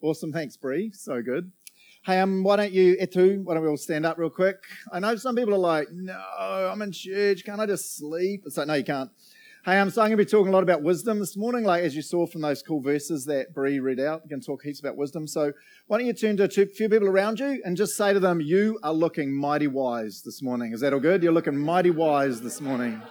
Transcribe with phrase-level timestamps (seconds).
[0.00, 0.32] Awesome.
[0.32, 0.92] Thanks, Bree.
[0.94, 1.50] So good.
[2.04, 4.56] Hey, um, why don't you, Etu, why don't we all stand up real quick?
[4.92, 6.14] I know some people are like, no,
[6.72, 7.44] I'm in church.
[7.44, 8.44] Can't I just sleep?
[8.46, 9.10] It's like, no, you can't.
[9.64, 11.82] Hey, um, so I'm going to be talking a lot about wisdom this morning, like
[11.82, 14.22] as you saw from those cool verses that Bree read out.
[14.22, 15.26] We're going to talk heaps about wisdom.
[15.26, 15.52] So
[15.88, 18.40] why don't you turn to a few people around you and just say to them,
[18.40, 20.72] you are looking mighty wise this morning.
[20.72, 21.24] Is that all good?
[21.24, 23.02] You're looking mighty wise this morning.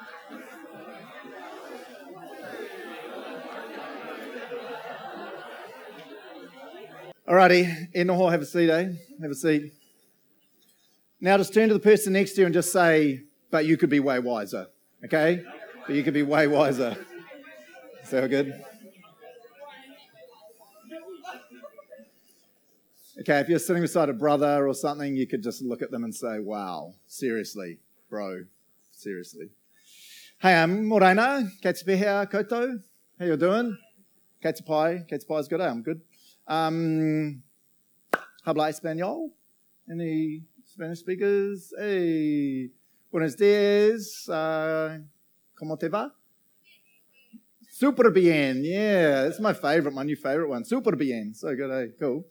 [7.27, 8.87] Alrighty, in the hall, have a seat, eh?
[9.21, 9.73] Have a seat.
[11.19, 13.89] Now just turn to the person next to you and just say, but you could
[13.89, 14.67] be way wiser,
[15.03, 15.43] okay?
[15.85, 16.95] But you could be way wiser.
[18.05, 18.53] So good?
[23.19, 26.05] Okay, if you're sitting beside a brother or something, you could just look at them
[26.05, 28.43] and say, wow, seriously, bro,
[28.91, 29.49] seriously.
[30.39, 32.79] Hey, I'm Morena, kate here, koto.
[33.19, 33.77] How you doing?
[34.41, 35.67] Kate pai's good, eh?
[35.67, 35.99] I'm good.
[36.47, 37.43] Um,
[38.45, 39.31] habla español?
[39.91, 41.73] Any Spanish speakers?
[41.77, 42.71] Hey,
[43.11, 44.29] buenos días.
[44.29, 44.99] Uh,
[45.59, 46.13] ¿Cómo te va?
[47.69, 48.63] Super bien.
[48.63, 50.63] Yeah, that's my favorite, my new favorite one.
[50.63, 51.33] Super bien.
[51.33, 52.23] So good, hey, cool.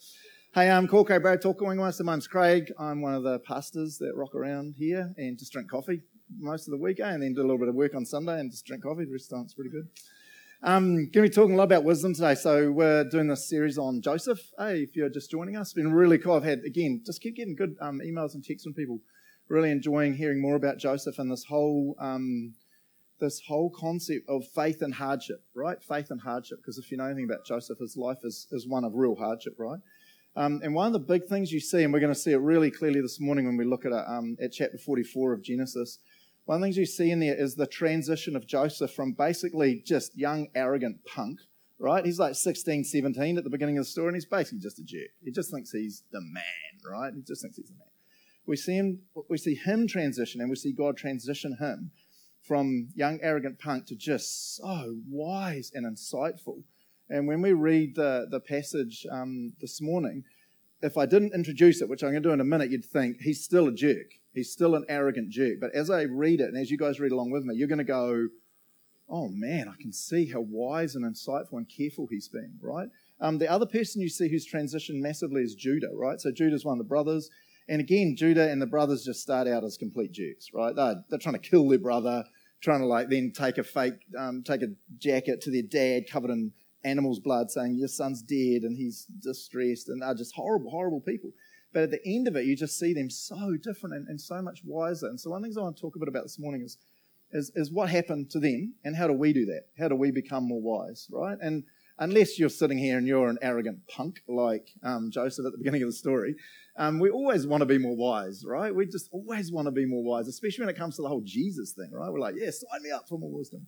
[0.55, 2.01] Hey, I'm Barrett talking once.
[2.01, 2.73] My name's Craig.
[2.79, 6.01] I'm one of the pastors that rock around here and just drink coffee
[6.39, 7.07] most of the week, eh?
[7.07, 9.05] and then do a little bit of work on Sunday and just drink coffee.
[9.05, 9.89] The rest of the time's pretty good.
[10.67, 12.34] Um, going to be talking a lot about wisdom today.
[12.34, 14.41] So we're doing this series on Joseph.
[14.59, 16.34] Hey, if you're just joining us, it's been really cool.
[16.34, 18.98] I've had again, just keep getting good um, emails and texts from people.
[19.48, 22.55] Really enjoying hearing more about Joseph and this whole um,
[23.20, 25.81] this whole concept of faith and hardship, right?
[25.81, 26.59] Faith and hardship.
[26.59, 29.55] Because if you know anything about Joseph, his life is, is one of real hardship,
[29.59, 29.78] right?
[30.34, 32.39] Um, and one of the big things you see, and we're going to see it
[32.39, 36.00] really clearly this morning when we look at um, at chapter 44 of Genesis,
[36.47, 39.83] one of the things you see in there is the transition of Joseph from basically
[39.85, 41.41] just young, arrogant punk,
[41.79, 42.05] right?
[42.05, 44.85] He's like 16, 17 at the beginning of the story, and he's basically just a
[44.85, 45.11] jerk.
[45.25, 46.45] He just thinks he's the man,
[46.89, 47.13] right?
[47.13, 47.89] He just thinks he's the man.
[48.47, 51.91] We see him, we see him transition, and we see God transition him
[52.47, 56.62] from young, arrogant punk to just so wise and insightful.
[57.09, 60.23] And when we read the, the passage um, this morning,
[60.81, 63.23] if I didn't introduce it, which I'm going to do in a minute, you'd think
[63.23, 64.12] he's still a jerk.
[64.37, 65.61] He's still an arrogant jerk.
[65.61, 67.79] But as I read it, and as you guys read along with me, you're going
[67.79, 68.29] to go,
[69.09, 72.89] oh man, I can see how wise and insightful and careful he's been, right?
[73.19, 76.21] Um, the other person you see who's transitioned massively is Judah, right?
[76.21, 77.31] So Judah's one of the brothers.
[77.67, 80.77] And again, Judah and the brothers just start out as complete jerks, right?
[80.77, 82.23] They're, they're trying to kill their brother,
[82.61, 84.69] trying to like then take a fake, um, take a
[84.99, 86.53] jacket to their dad covered in
[86.85, 91.31] animal's blood saying, your son's dead and he's distressed and they're just horrible, horrible people.
[91.76, 94.41] But at the end of it, you just see them so different and, and so
[94.41, 95.09] much wiser.
[95.09, 96.62] And so, one of the things I want to talk a bit about this morning
[96.62, 96.78] is,
[97.32, 99.64] is, is what happened to them and how do we do that?
[99.78, 101.37] How do we become more wise, right?
[101.38, 101.64] And
[101.98, 105.82] unless you're sitting here and you're an arrogant punk like um, Joseph at the beginning
[105.82, 106.37] of the story,
[106.78, 108.75] um, we always want to be more wise, right?
[108.75, 111.25] We just always want to be more wise, especially when it comes to the whole
[111.26, 112.10] Jesus thing, right?
[112.10, 113.66] We're like, yeah, sign me up for more wisdom.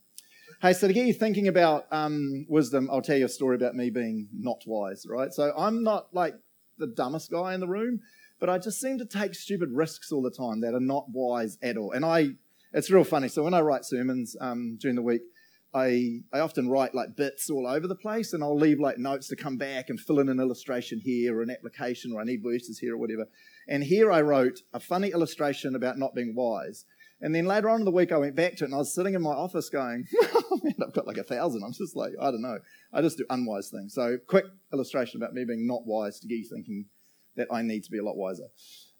[0.62, 3.74] Hey, so to get you thinking about um, wisdom, I'll tell you a story about
[3.74, 5.30] me being not wise, right?
[5.30, 6.36] So I'm not like
[6.78, 8.00] the dumbest guy in the room,
[8.40, 11.58] but I just seem to take stupid risks all the time that are not wise
[11.62, 11.92] at all.
[11.92, 12.30] And I,
[12.72, 13.28] it's real funny.
[13.28, 15.22] So when I write sermons um, during the week,
[15.74, 19.28] I, I often write like bits all over the place and I'll leave like notes
[19.28, 22.42] to come back and fill in an illustration here or an application or I need
[22.42, 23.26] verses here or whatever.
[23.68, 26.86] And here I wrote a funny illustration about not being wise.
[27.20, 28.94] And then later on in the week, I went back to it and I was
[28.94, 31.62] sitting in my office going, oh man, I've got like a thousand.
[31.64, 32.58] I'm just like, I don't know.
[32.92, 33.94] I just do unwise things.
[33.94, 36.86] So, quick illustration about me being not wise to get you thinking
[37.38, 38.48] that I need to be a lot wiser.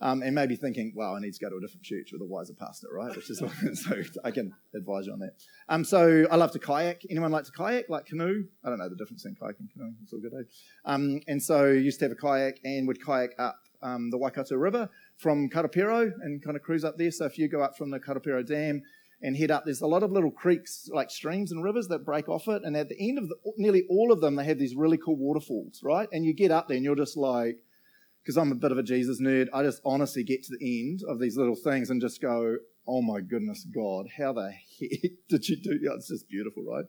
[0.01, 2.25] Um, and maybe thinking, wow, I need to go to a different church with a
[2.25, 3.15] wiser pastor, right?
[3.15, 3.39] Which is
[3.75, 5.33] so I can advise you on that.
[5.69, 7.03] Um, so I love to kayak.
[7.11, 8.45] Anyone like to kayak, like canoe?
[8.65, 9.93] I don't know the difference in kayak and canoe.
[10.03, 10.33] It's all good.
[10.35, 10.45] Eh?
[10.85, 14.55] Um, and so used to have a kayak and would kayak up um, the Waikato
[14.57, 17.11] River from Karapiro and kind of cruise up there.
[17.11, 18.83] So if you go up from the Karapiro Dam
[19.21, 22.29] and head up, there's a lot of little creeks, like streams and rivers that break
[22.29, 22.63] off it.
[22.65, 25.17] And at the end of the, nearly all of them, they have these really cool
[25.17, 26.09] waterfalls, right?
[26.13, 27.57] And you get up there and you're just like,
[28.23, 31.01] because I'm a bit of a Jesus nerd, I just honestly get to the end
[31.09, 32.57] of these little things and just go,
[32.87, 35.95] oh my goodness, God, how the heck did you do that?
[35.97, 36.85] It's just beautiful, right?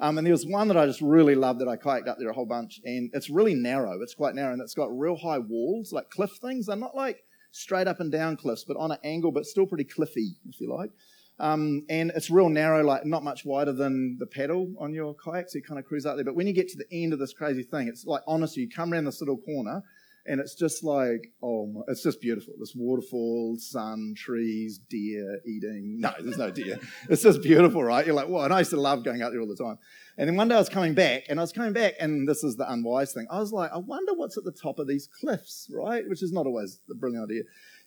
[0.00, 2.30] Um, and there was one that I just really loved that I kayaked up there
[2.30, 4.00] a whole bunch, and it's really narrow.
[4.02, 6.66] It's quite narrow, and it's got real high walls, like cliff things.
[6.66, 9.84] They're not like straight up and down cliffs, but on an angle, but still pretty
[9.84, 10.90] cliffy, if you like.
[11.38, 15.48] Um, and it's real narrow, like not much wider than the paddle on your kayak,
[15.48, 16.24] so you kind of cruise out there.
[16.24, 18.68] But when you get to the end of this crazy thing, it's like honestly, you
[18.68, 19.82] come around this little corner,
[20.26, 26.00] and it's just like oh my, it's just beautiful this waterfall sun trees deer eating
[26.00, 26.78] no there's no deer
[27.08, 29.40] it's just beautiful right you're like well and i used to love going out there
[29.40, 29.78] all the time
[30.16, 32.42] and then one day i was coming back and i was coming back and this
[32.42, 35.08] is the unwise thing i was like i wonder what's at the top of these
[35.20, 37.42] cliffs right which is not always a brilliant idea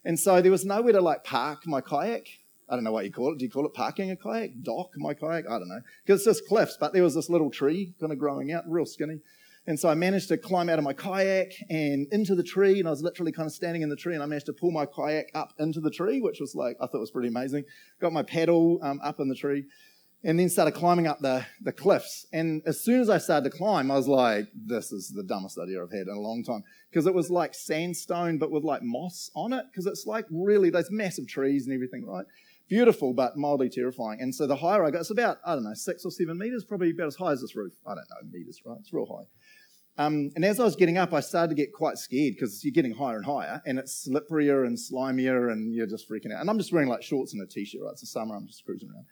[0.06, 2.28] and so there was nowhere to like park my kayak
[2.69, 3.40] I don't know what you call it.
[3.40, 4.62] Do you call it parking a kayak?
[4.62, 5.45] Dock my kayak?
[5.48, 5.80] I don't know.
[6.06, 8.86] Because it's just cliffs, but there was this little tree kind of growing out, real
[8.86, 9.19] skinny.
[9.68, 12.88] And so I managed to climb out of my kayak and into the tree, and
[12.88, 14.86] I was literally kind of standing in the tree, and I managed to pull my
[14.86, 17.66] kayak up into the tree, which was like, I thought was pretty amazing.
[18.00, 19.66] Got my paddle um, up in the tree,
[20.24, 22.25] and then started climbing up the, the cliffs.
[22.31, 25.60] And as soon as I started to climb, I was like, this is the dumbest
[25.60, 26.64] idea I've had in a long time.
[26.90, 30.69] Because it was like sandstone, but with like moss on it, because it's like really
[30.69, 32.25] those massive trees and everything, right?
[32.69, 34.19] Beautiful, but mildly terrifying.
[34.19, 36.66] And so the higher I got, it's about, I don't know, six or seven meters,
[36.66, 37.74] probably about as high as this roof.
[37.86, 38.78] I don't know, meters, right?
[38.80, 39.28] It's real high.
[39.98, 42.74] Um, and as I was getting up, I started to get quite scared because you're
[42.74, 46.42] getting higher and higher, and it's slipperier and slimier, and you're just freaking out.
[46.42, 47.82] And I'm just wearing like shorts and a t-shirt.
[47.84, 47.92] Right?
[47.92, 48.36] It's the summer.
[48.36, 49.06] I'm just cruising around.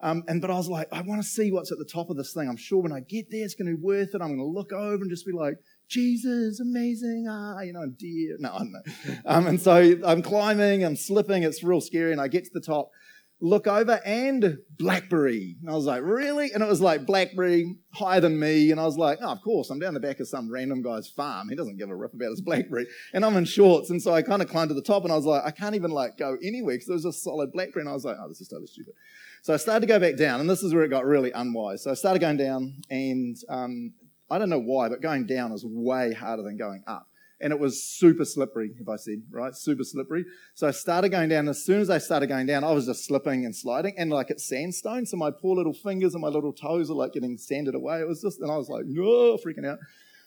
[0.00, 2.16] Um, and but I was like, I want to see what's at the top of
[2.16, 2.48] this thing.
[2.48, 4.22] I'm sure when I get there, it's going to be worth it.
[4.22, 5.56] I'm going to look over and just be like,
[5.88, 8.36] Jesus, amazing, ah, you know, dear.
[8.38, 8.82] No, I don't know.
[9.26, 11.42] Um, and so I'm climbing, I'm slipping.
[11.42, 12.90] It's real scary, and I get to the top,
[13.40, 15.56] look over and blackberry.
[15.60, 16.50] And I was like, really?
[16.52, 18.70] And it was like blackberry higher than me.
[18.70, 21.08] And I was like, oh, of course, I'm down the back of some random guy's
[21.08, 21.48] farm.
[21.48, 22.86] He doesn't give a rip about his blackberry.
[23.14, 23.90] And I'm in shorts.
[23.90, 25.76] And so I kind of climbed to the top and I was like, I can't
[25.76, 27.82] even like go anywhere because there was just solid blackberry.
[27.82, 28.94] And I was like, oh, this is totally stupid.
[29.42, 31.84] So I started to go back down and this is where it got really unwise.
[31.84, 33.92] So I started going down and um,
[34.30, 37.06] I don't know why, but going down is way harder than going up
[37.40, 39.54] and it was super slippery, if I said, right?
[39.54, 40.24] Super slippery.
[40.54, 41.48] So I started going down.
[41.48, 44.30] As soon as I started going down, I was just slipping and sliding, and like
[44.30, 45.06] it's sandstone.
[45.06, 48.00] So my poor little fingers and my little toes are like getting sanded away.
[48.00, 49.78] It was just, and I was like, no, freaking out.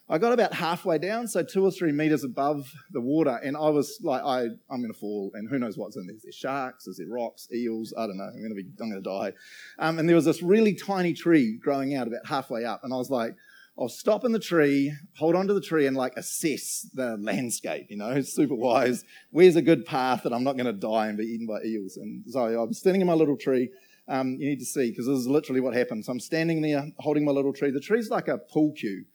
[0.10, 3.70] I got about halfway down, so two or three meters above the water, and I
[3.70, 6.16] was like, I, I'm going to fall, and who knows what's in there?
[6.18, 6.86] Is there sharks?
[6.86, 7.48] Is there rocks?
[7.54, 7.94] Eels?
[7.98, 8.26] I don't know.
[8.26, 9.32] I'm going to be, I'm going to die.
[9.80, 12.98] Um, and there was this really tiny tree growing out about halfway up, and I
[12.98, 13.36] was like,
[13.82, 17.88] I'll stop in the tree, hold onto the tree, and like assess the landscape.
[17.90, 19.04] You know, super wise.
[19.32, 21.98] Where's a good path that I'm not going to die and be eaten by eels?
[21.98, 23.72] And so I'm standing in my little tree.
[24.08, 26.06] Um, you need to see because this is literally what happened.
[26.06, 27.72] So I'm standing there holding my little tree.
[27.72, 29.06] The tree's like a pool cue,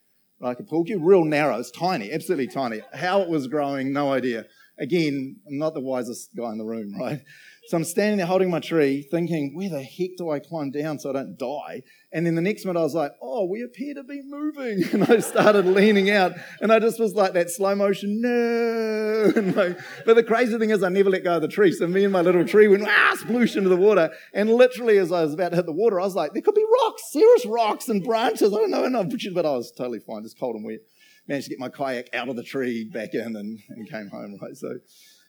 [0.40, 1.58] like a pool cue, real narrow.
[1.60, 2.80] It's tiny, absolutely tiny.
[2.92, 4.46] How it was growing, no idea.
[4.78, 7.20] Again, I'm not the wisest guy in the room, right?
[7.68, 11.00] So I'm standing there holding my tree, thinking, where the heck do I climb down
[11.00, 11.82] so I don't die?
[12.12, 14.84] And then the next minute I was like, oh, we appear to be moving.
[14.92, 19.32] And I started leaning out and I just was like that slow motion, no.
[19.56, 21.72] Like, but the crazy thing is I never let go of the tree.
[21.72, 24.10] So me and my little tree went, ah, sploosh into the water.
[24.32, 26.54] And literally as I was about to hit the water, I was like, there could
[26.54, 28.52] be rocks, serious rocks and branches.
[28.52, 28.84] I don't know.
[28.84, 30.80] And but I was totally fine, just cold and wet.
[31.26, 34.38] Managed to get my kayak out of the tree, back in and, and came home,
[34.40, 34.56] right?
[34.56, 34.78] So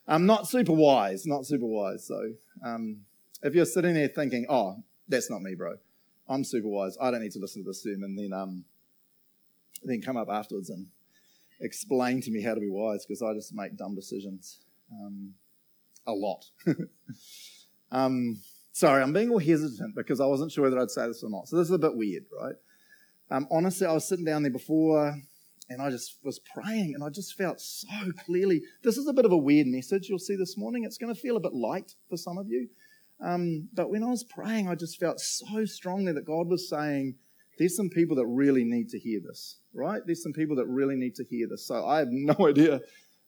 [0.07, 2.05] um, not super wise, not super wise.
[2.07, 2.31] So
[2.65, 3.01] um,
[3.43, 4.77] if you're sitting there thinking, oh,
[5.07, 5.75] that's not me, bro.
[6.29, 6.97] I'm super wise.
[6.99, 8.15] I don't need to listen to this sermon.
[8.15, 8.65] Then, um,
[9.83, 10.87] then come up afterwards and
[11.59, 14.59] explain to me how to be wise because I just make dumb decisions
[14.91, 15.33] um,
[16.05, 16.45] a lot.
[17.91, 18.37] um,
[18.71, 21.47] sorry, I'm being all hesitant because I wasn't sure whether I'd say this or not.
[21.47, 22.55] So this is a bit weird, right?
[23.29, 25.15] Um, honestly, I was sitting down there before
[25.69, 28.61] and I just was praying and I just felt so clearly.
[28.83, 30.83] This is a bit of a weird message you'll see this morning.
[30.83, 32.69] It's going to feel a bit light for some of you.
[33.23, 37.15] Um, but when I was praying, I just felt so strongly that God was saying,
[37.57, 40.01] there's some people that really need to hear this, right?
[40.05, 41.65] There's some people that really need to hear this.
[41.65, 42.81] So I have no idea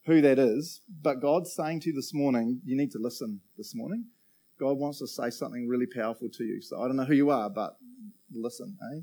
[0.06, 3.76] who that is, but God's saying to you this morning, you need to listen this
[3.76, 4.06] morning.
[4.60, 6.62] God wants to say something really powerful to you.
[6.62, 7.78] So I don't know who you are, but
[8.32, 9.00] listen, eh?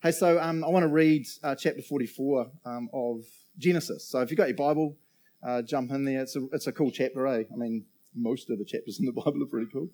[0.00, 3.24] Hey, so um, I want to read uh, chapter 44 um, of
[3.58, 4.08] Genesis.
[4.08, 4.96] So if you've got your Bible,
[5.44, 6.22] uh, jump in there.
[6.22, 7.42] It's a, it's a cool chapter, eh?
[7.52, 9.88] I mean, most of the chapters in the Bible are pretty cool.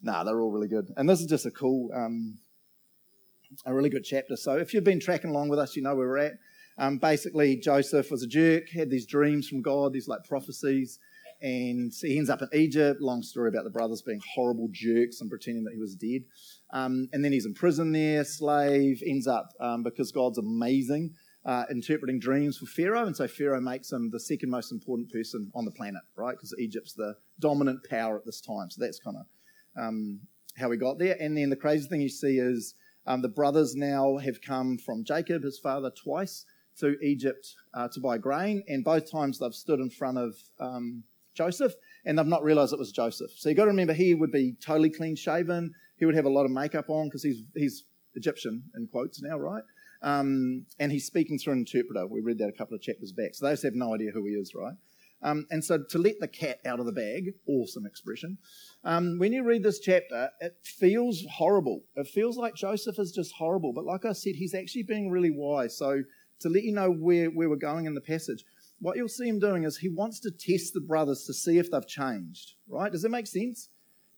[0.00, 0.86] Nah, they're all really good.
[0.96, 2.38] And this is just a cool, um,
[3.66, 4.36] a really good chapter.
[4.36, 6.32] So if you've been tracking along with us, you know where we're at.
[6.78, 10.98] Um, basically, Joseph was a jerk, had these dreams from God, these like prophecies
[11.42, 13.00] and he ends up in Egypt.
[13.00, 16.22] Long story about the brothers being horrible jerks and pretending that he was dead.
[16.72, 21.14] Um, and then he's in prison there, slave, ends up um, because God's amazing.
[21.44, 25.50] Uh, interpreting dreams for Pharaoh, and so Pharaoh makes him the second most important person
[25.56, 26.36] on the planet, right?
[26.36, 28.70] Because Egypt's the dominant power at this time.
[28.70, 29.26] So that's kind of
[29.76, 30.20] um,
[30.56, 31.16] how we got there.
[31.18, 32.76] And then the crazy thing you see is
[33.06, 36.44] um, the brothers now have come from Jacob, his father, twice
[36.78, 41.02] to Egypt uh, to buy grain, and both times they've stood in front of um,
[41.34, 41.74] Joseph,
[42.04, 43.30] and they've not realized it was Joseph.
[43.36, 45.74] So you've got to remember he would be totally clean shaven.
[46.02, 47.84] He would have a lot of makeup on because he's, he's
[48.16, 49.62] Egyptian, in quotes now, right?
[50.02, 52.08] Um, and he's speaking through an interpreter.
[52.08, 53.34] We read that a couple of chapters back.
[53.36, 54.74] So those have no idea who he is, right?
[55.22, 58.38] Um, and so to let the cat out of the bag, awesome expression.
[58.82, 61.84] Um, when you read this chapter, it feels horrible.
[61.94, 63.72] It feels like Joseph is just horrible.
[63.72, 65.78] But like I said, he's actually being really wise.
[65.78, 66.02] So
[66.40, 68.44] to let you know where, where we're going in the passage,
[68.80, 71.70] what you'll see him doing is he wants to test the brothers to see if
[71.70, 72.90] they've changed, right?
[72.90, 73.68] Does that make sense?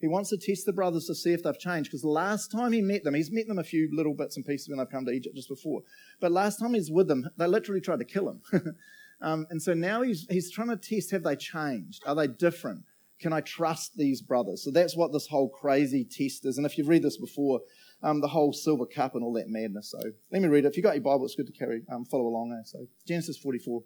[0.04, 2.82] He wants to test the brothers to see if they've changed because last time he
[2.82, 5.10] met them, he's met them a few little bits and pieces when they've come to
[5.10, 5.80] Egypt just before.
[6.20, 8.42] But last time he's with them, they literally tried to kill him.
[9.22, 12.02] um, and so now he's, he's trying to test have they changed?
[12.04, 12.82] Are they different?
[13.18, 14.62] Can I trust these brothers?
[14.62, 16.58] So that's what this whole crazy test is.
[16.58, 17.62] And if you've read this before,
[18.02, 19.90] um, the whole silver cup and all that madness.
[19.90, 20.68] So let me read it.
[20.68, 22.52] If you've got your Bible, it's good to carry, um, follow along.
[22.52, 22.62] Eh?
[22.66, 23.82] So Genesis 44.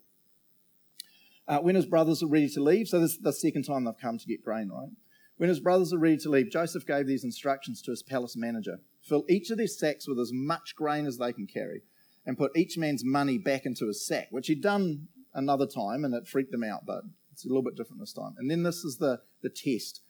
[1.47, 3.95] Uh, when his brothers are ready to leave, so this is the second time they've
[4.03, 4.89] come to get grain, right?
[5.39, 8.81] When his brothers were ready to leave, Joseph gave these instructions to his palace manager
[9.03, 11.83] Fill each of their sacks with as much grain as they can carry,
[12.27, 16.13] and put each man's money back into his sack, which he'd done another time, and
[16.13, 18.35] it freaked them out, but it's a little bit different this time.
[18.37, 20.03] And then this is the, the test.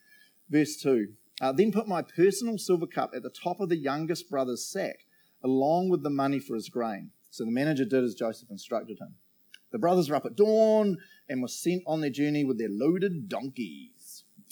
[0.50, 1.08] Verse 2
[1.40, 5.00] uh, Then put my personal silver cup at the top of the youngest brother's sack,
[5.44, 7.11] along with the money for his grain.
[7.30, 9.14] So the manager did as Joseph instructed him.
[9.70, 10.97] The brothers were up at dawn
[11.28, 13.98] and were sent on their journey with their loaded donkeys.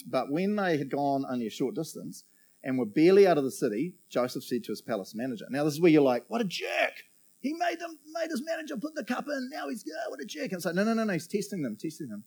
[0.09, 2.23] But when they had gone only a short distance
[2.63, 5.73] and were barely out of the city, Joseph said to his palace manager, Now this
[5.73, 6.93] is where you're like, what a jerk!
[7.39, 9.49] He made them, made his manager put the cup in.
[9.51, 10.45] Now he's, oh, what a jerk!
[10.45, 11.13] And it's like, no, no, no, no.
[11.13, 12.23] He's testing them, testing them.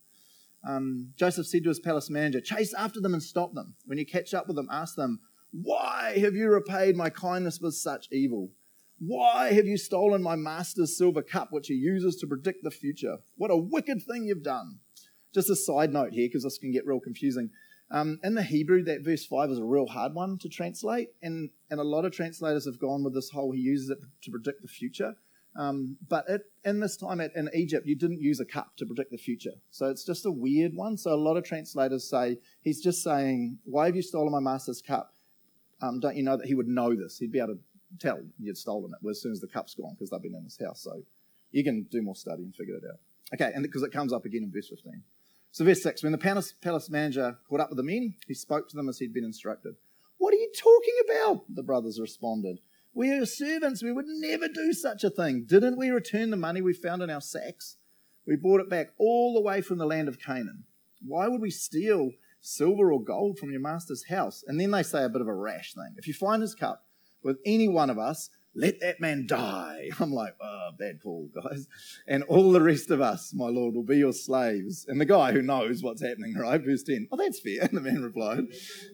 [0.67, 3.75] Um, Joseph said to his palace manager, Chase after them and stop them.
[3.87, 5.21] When you catch up with them, ask them,
[5.53, 8.51] Why have you repaid my kindness with such evil?
[8.99, 13.17] Why have you stolen my master's silver cup, which he uses to predict the future?
[13.37, 14.81] What a wicked thing you've done.
[15.33, 17.51] Just a side note here, because this can get real confusing.
[17.91, 21.51] Um, in the Hebrew, that verse 5 is a real hard one to translate, and,
[21.71, 24.63] and a lot of translators have gone with this whole he uses it to predict
[24.63, 25.15] the future.
[25.57, 28.87] Um, but it, in this time at, in Egypt, you didn't use a cup to
[28.87, 29.55] predict the future.
[29.71, 30.97] So it's just a weird one.
[30.97, 34.81] So a lot of translators say, he's just saying, Why have you stolen my master's
[34.81, 35.13] cup?
[35.83, 37.19] Um, don't you know that he would know this?
[37.19, 37.61] He'd be able to
[37.99, 40.59] tell you'd stolen it as soon as the cup's gone because they've been in his
[40.65, 40.83] house.
[40.83, 41.03] So
[41.51, 43.01] you can do more study and figure it out.
[43.35, 45.03] Okay, and because it comes up again in verse 15.
[45.53, 48.69] So, verse 6 When the palace, palace manager caught up with the men, he spoke
[48.69, 49.75] to them as he'd been instructed.
[50.19, 51.45] What are you talking about?
[51.55, 52.61] The brothers responded.
[52.93, 53.83] We are your servants.
[53.83, 55.45] We would never do such a thing.
[55.47, 57.77] Didn't we return the money we found in our sacks?
[58.27, 60.65] We brought it back all the way from the land of Canaan.
[61.05, 64.45] Why would we steal silver or gold from your master's house?
[64.47, 65.95] And then they say a bit of a rash thing.
[65.97, 66.85] If you find his cup
[67.23, 69.91] with any one of us, let that man die.
[70.01, 71.67] I'm like, oh, bad Paul, guys.
[72.07, 74.87] And all the rest of us, my Lord, will be your slaves.
[74.89, 76.61] And the guy who knows what's happening, right?
[76.63, 77.09] Verse 10.
[77.13, 77.63] Oh, that's fair.
[77.63, 78.45] And the man replied,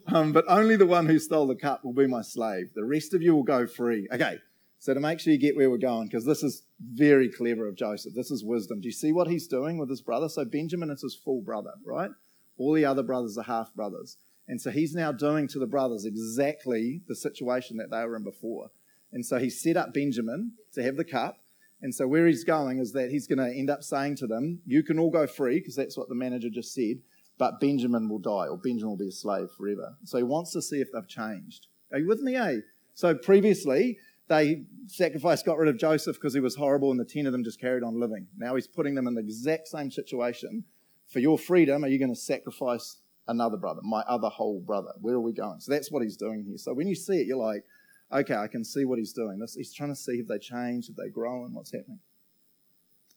[0.07, 2.73] um, but only the one who stole the cup will be my slave.
[2.75, 4.09] The rest of you will go free.
[4.13, 4.39] Okay,
[4.79, 7.77] so to make sure you get where we're going, because this is very clever of
[7.77, 8.15] Joseph.
[8.15, 8.81] This is wisdom.
[8.81, 10.29] Do you see what he's doing with his brother?
[10.29, 12.11] So Benjamin is his full brother, right?
[12.59, 14.19] All the other brothers are half brothers.
[14.49, 18.23] And so he's now doing to the brothers exactly the situation that they were in
[18.23, 18.71] before.
[19.17, 21.39] And so he set up Benjamin to have the cup.
[21.81, 24.61] And so where he's going is that he's going to end up saying to them,
[24.67, 26.99] You can all go free, because that's what the manager just said,
[27.39, 29.97] but Benjamin will die, or Benjamin will be a slave forever.
[30.05, 31.69] So he wants to see if they've changed.
[31.93, 32.57] Are you with me, eh?
[32.93, 33.97] So previously,
[34.29, 37.43] they sacrificed, got rid of Joseph because he was horrible, and the 10 of them
[37.43, 38.27] just carried on living.
[38.37, 40.65] Now he's putting them in the exact same situation.
[41.09, 44.93] For your freedom, are you going to sacrifice another brother, my other whole brother?
[45.01, 45.61] Where are we going?
[45.61, 46.59] So that's what he's doing here.
[46.59, 47.65] So when you see it, you're like,
[48.13, 49.41] okay, I can see what he's doing.
[49.55, 52.01] He's trying to see if they change, if they grow, and what's happening.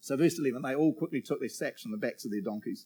[0.02, 2.86] So, verse 11, they all quickly took their sacks from the backs of their donkeys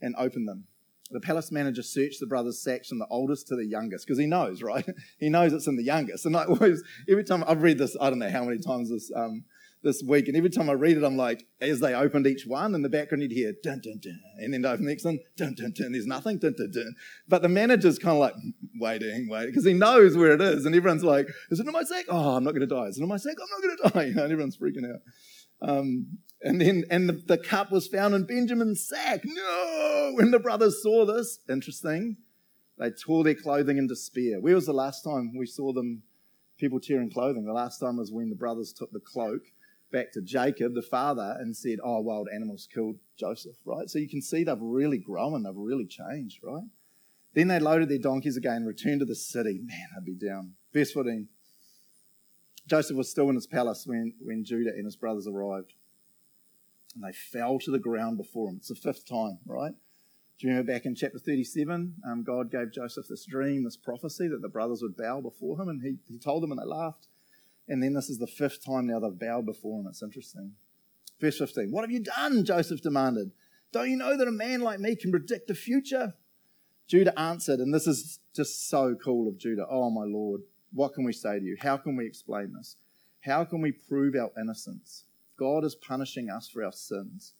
[0.00, 0.64] and opened them.
[1.10, 4.26] The palace manager searched the brothers' sacks from the oldest to the youngest because he
[4.26, 4.86] knows, right?
[5.18, 6.24] he knows it's in the youngest.
[6.26, 9.10] And I always, every time I've read this, I don't know how many times this
[9.14, 9.44] um,
[9.84, 12.74] this week, and every time I read it, I'm like, as they opened each one,
[12.74, 15.54] in the background you'd hear dun dun dun, and then open the next one, dun
[15.54, 15.92] dun dun.
[15.92, 16.94] There's nothing, dun dun dun.
[17.28, 18.34] But the manager's kind of like
[18.80, 21.84] waiting, waiting, because he knows where it is, and everyone's like, "Is it in my
[21.84, 22.06] sack?
[22.08, 22.86] Oh, I'm not going to die.
[22.86, 23.36] Is it in my sack?
[23.40, 25.00] I'm not going to die." You know, and everyone's freaking out.
[25.68, 29.20] Um, and then, and the, the cup was found in Benjamin's sack.
[29.24, 30.12] No!
[30.14, 32.16] When the brothers saw this, interesting,
[32.78, 34.40] they tore their clothing in despair.
[34.40, 36.02] Where was the last time we saw them,
[36.58, 37.44] people tearing clothing?
[37.44, 39.42] The last time was when the brothers took the cloak
[39.94, 43.88] back to Jacob, the father, and said, Oh, wild animals killed Joseph, right?
[43.88, 46.64] So you can see they've really grown, they've really changed, right?
[47.34, 49.60] Then they loaded their donkeys again, returned to the city.
[49.62, 50.54] Man, I'd be down.
[50.72, 51.28] Verse 14.
[52.66, 55.74] Joseph was still in his palace when, when Judah and his brothers arrived.
[56.94, 58.56] And they fell to the ground before him.
[58.58, 59.72] It's the fifth time, right?
[60.38, 61.94] Do you remember back in chapter 37?
[62.08, 65.68] Um, God gave Joseph this dream, this prophecy that the brothers would bow before him,
[65.68, 67.06] and he, he told them and they laughed.
[67.68, 69.86] And then this is the fifth time now they've bowed before him.
[69.88, 70.52] It's interesting.
[71.20, 72.44] Verse 15 What have you done?
[72.44, 73.30] Joseph demanded.
[73.72, 76.14] Don't you know that a man like me can predict the future?
[76.86, 79.66] Judah answered, and this is just so cool of Judah.
[79.68, 80.42] Oh, my Lord,
[80.72, 81.56] what can we say to you?
[81.60, 82.76] How can we explain this?
[83.20, 85.04] How can we prove our innocence?
[85.38, 87.32] God is punishing us for our sins.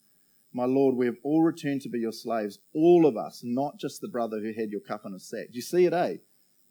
[0.52, 4.00] My Lord, we have all returned to be your slaves, all of us, not just
[4.00, 5.48] the brother who had your cup in his sack.
[5.50, 6.16] Do you see it, eh?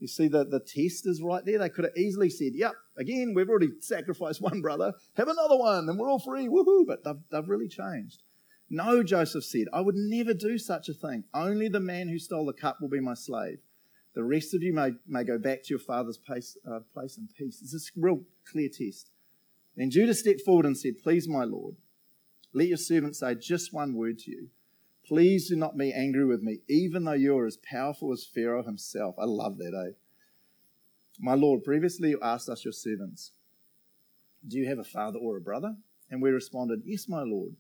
[0.04, 1.58] You see that the test is right there.
[1.58, 5.88] They could have easily said, Yep, again, we've already sacrificed one brother, have another one,
[5.88, 6.86] and we're all free, woohoo.
[6.86, 8.22] But they've, they've really changed.
[8.70, 11.24] No, Joseph said, I would never do such a thing.
[11.34, 13.60] Only the man who stole the cup will be my slave.
[14.14, 17.30] The rest of you may, may go back to your father's place, uh, place in
[17.38, 17.62] peace.
[17.62, 19.10] It's a real clear test.
[19.78, 21.78] Then Judah stepped forward and said, Please, my Lord,
[22.52, 24.50] let your servant say just one word to you.
[25.06, 28.64] Please do not be angry with me, even though you are as powerful as Pharaoh
[28.64, 29.16] himself.
[29.20, 29.94] I love that, eh?
[31.20, 33.32] My Lord, previously you asked us, your servants,
[34.48, 35.76] Do you have a father or a brother?
[36.10, 37.56] And we responded, Yes, my Lord.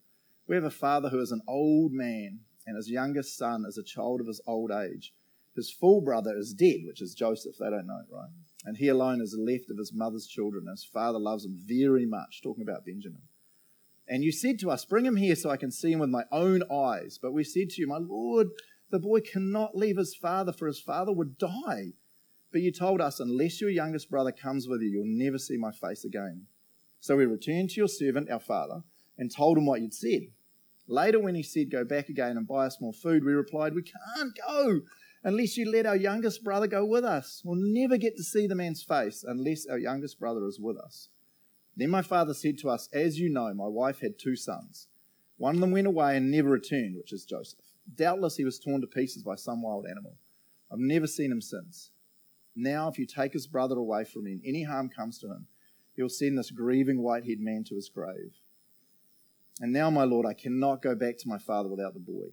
[0.47, 3.83] We have a father who is an old man, and his youngest son is a
[3.83, 5.13] child of his old age.
[5.55, 7.57] His full brother is dead, which is Joseph.
[7.59, 8.29] They don't know, right?
[8.65, 10.67] And he alone is left of his mother's children.
[10.67, 13.21] His father loves him very much, talking about Benjamin.
[14.13, 16.25] And you said to us, Bring him here so I can see him with my
[16.31, 17.17] own eyes.
[17.19, 18.49] But we said to you, My Lord,
[18.91, 21.93] the boy cannot leave his father, for his father would die.
[22.51, 25.71] But you told us, Unless your youngest brother comes with you, you'll never see my
[25.71, 26.45] face again.
[26.99, 28.83] So we returned to your servant, our father,
[29.17, 30.27] and told him what you'd said.
[30.87, 33.81] Later, when he said, Go back again and buy us more food, we replied, We
[33.81, 34.81] can't go
[35.23, 37.41] unless you let our youngest brother go with us.
[37.43, 41.09] We'll never get to see the man's face unless our youngest brother is with us.
[41.75, 44.87] Then my father said to us, As you know, my wife had two sons.
[45.37, 47.65] One of them went away and never returned, which is Joseph.
[47.95, 50.15] Doubtless he was torn to pieces by some wild animal.
[50.71, 51.91] I've never seen him since.
[52.55, 55.47] Now, if you take his brother away from me and any harm comes to him,
[55.95, 58.33] he'll send this grieving white haired man to his grave.
[59.59, 62.27] And now, my Lord, I cannot go back to my father without the boy.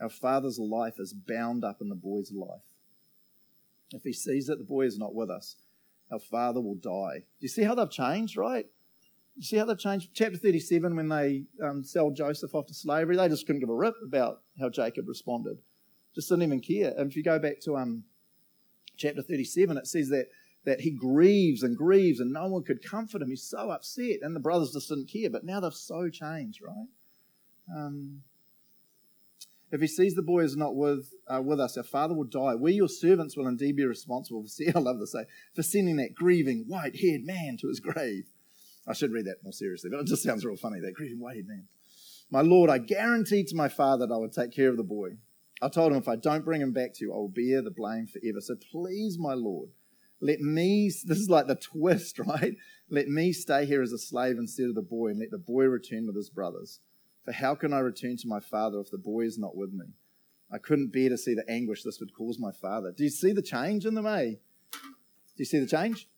[0.00, 2.62] Our father's life is bound up in the boy's life.
[3.92, 5.56] If he sees that the boy is not with us,
[6.12, 7.18] our father will die.
[7.18, 8.66] Do you see how they've changed, right?
[9.36, 10.10] You see how they've changed?
[10.12, 13.74] Chapter 37, when they um, sell Joseph off to slavery, they just couldn't give a
[13.74, 15.58] rip about how Jacob responded.
[16.14, 16.92] Just didn't even care.
[16.96, 18.04] And if you go back to um,
[18.98, 20.26] chapter 37, it says that,
[20.66, 23.30] that he grieves and grieves and no one could comfort him.
[23.30, 24.18] He's so upset.
[24.20, 25.30] And the brothers just didn't care.
[25.30, 26.88] But now they've so changed, right?
[27.74, 28.22] Um,
[29.72, 32.54] if he sees the boy is not with, uh, with us, our father will die.
[32.54, 35.96] We, your servants, will indeed be responsible for, see, I love to say, for sending
[35.96, 38.30] that grieving, white haired man to his grave.
[38.86, 41.36] I should read that more seriously, but it just sounds real funny, that grieving, white
[41.36, 41.68] haired man.
[42.30, 45.16] My Lord, I guaranteed to my father that I would take care of the boy.
[45.62, 47.70] I told him if I don't bring him back to you, I will bear the
[47.70, 48.40] blame forever.
[48.40, 49.70] So please, my Lord,
[50.20, 52.56] let me, this is like the twist, right?
[52.90, 55.64] Let me stay here as a slave instead of the boy and let the boy
[55.64, 56.80] return with his brothers.
[57.24, 59.86] For how can I return to my father if the boy is not with me?
[60.52, 62.92] I couldn't bear to see the anguish this would cause my father.
[62.92, 64.32] Do you see the change in them, eh?
[64.72, 66.08] Do you see the change?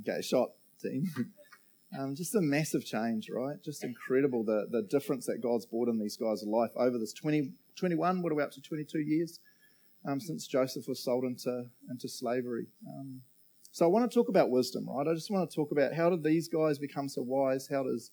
[0.00, 1.06] Okay, shot, team.
[1.98, 3.56] um, just a massive change, right?
[3.64, 7.52] Just incredible the, the difference that God's brought in these guys' life over this 20,
[7.76, 9.40] 21, what are we up to, 22 years
[10.06, 12.66] um, since Joseph was sold into, into slavery.
[12.86, 13.22] Um,
[13.70, 15.06] so I want to talk about wisdom, right?
[15.06, 17.68] I just want to talk about how did these guys become so wise?
[17.70, 18.10] How does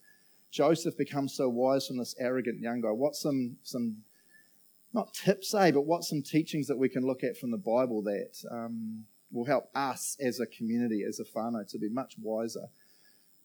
[0.52, 2.90] Joseph becomes so wise from this arrogant young guy?
[2.90, 3.98] What's some some
[4.94, 8.02] not tips, say, but what's some teachings that we can look at from the Bible
[8.04, 12.70] that um, will help us as a community, as a whānau, to be much wiser?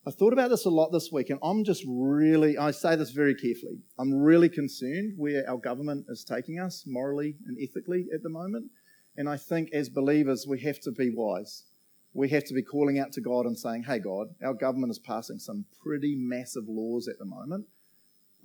[0.07, 3.11] I thought about this a lot this week, and I'm just really, I say this
[3.11, 8.23] very carefully, I'm really concerned where our government is taking us morally and ethically at
[8.23, 8.71] the moment.
[9.17, 11.65] And I think as believers, we have to be wise
[12.15, 15.01] we have to be calling out to God and saying, Hey, God, our government is
[15.01, 17.67] passing some pretty massive laws at the moment.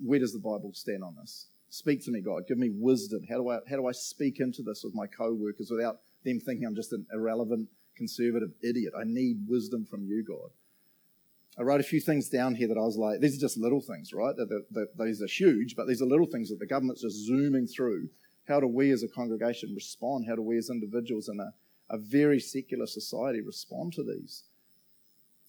[0.03, 1.47] Where does the Bible stand on this?
[1.69, 2.47] Speak to me, God.
[2.47, 3.21] Give me wisdom.
[3.29, 6.39] How do I, how do I speak into this with my co workers without them
[6.39, 8.93] thinking I'm just an irrelevant conservative idiot?
[8.99, 10.49] I need wisdom from you, God.
[11.59, 13.81] I wrote a few things down here that I was like, these are just little
[13.81, 14.33] things, right?
[14.97, 18.07] These are huge, but these are little things that the government's just zooming through.
[18.47, 20.25] How do we as a congregation respond?
[20.27, 21.51] How do we as individuals in a
[21.89, 24.43] a very secular society respond to these?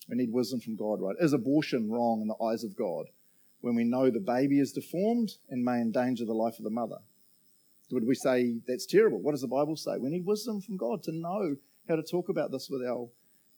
[0.08, 1.16] We need wisdom from God, right?
[1.20, 3.06] Is abortion wrong in the eyes of God
[3.60, 6.98] when we know the baby is deformed and may endanger the life of the mother?
[7.92, 9.18] Would we say that's terrible?
[9.20, 9.98] What does the Bible say?
[9.98, 11.56] We need wisdom from God to know
[11.88, 13.08] how to talk about this with our,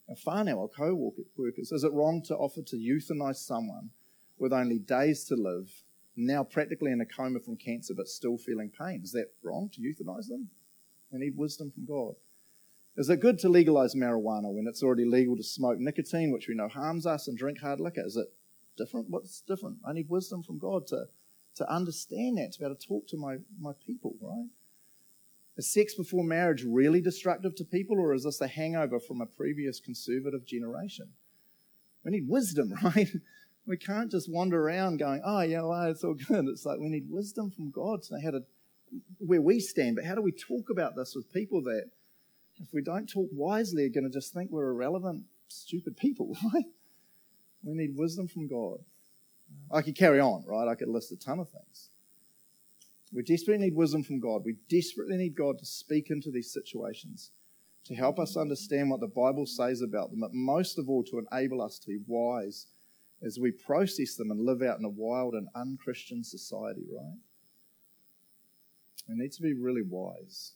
[0.09, 1.71] our whānau, our co workers.
[1.71, 3.91] Is it wrong to offer to euthanize someone
[4.39, 5.71] with only days to live,
[6.17, 9.03] now practically in a coma from cancer but still feeling pain?
[9.05, 10.49] Is that wrong to euthanize them?
[11.11, 12.15] We need wisdom from God.
[12.97, 16.55] Is it good to legalize marijuana when it's already legal to smoke nicotine, which we
[16.55, 18.03] know harms us, and drink hard liquor?
[18.05, 18.29] Is it
[18.77, 19.09] different?
[19.09, 19.79] What's different?
[19.87, 21.07] I need wisdom from God to,
[21.57, 24.49] to understand that, to be able to talk to my, my people, right?
[25.57, 29.27] Is sex before marriage really destructive to people, or is this a hangover from a
[29.27, 31.09] previous conservative generation?
[32.05, 33.09] We need wisdom, right?
[33.67, 36.47] We can't just wander around going, oh, yeah, well, it's all good.
[36.49, 38.41] It's like we need wisdom from God to know how to,
[39.19, 39.97] where we stand.
[39.97, 41.85] But how do we talk about this with people that,
[42.63, 46.65] if we don't talk wisely, are going to just think we're irrelevant, stupid people, right?
[47.65, 48.79] We need wisdom from God.
[49.71, 50.69] I could carry on, right?
[50.69, 51.91] I could list a ton of things.
[53.13, 54.43] We desperately need wisdom from God.
[54.45, 57.31] We desperately need God to speak into these situations,
[57.85, 61.23] to help us understand what the Bible says about them, but most of all, to
[61.31, 62.69] enable us to be wise
[63.23, 67.19] as we process them and live out in a wild and unchristian society, right?
[69.09, 70.53] We need to be really wise.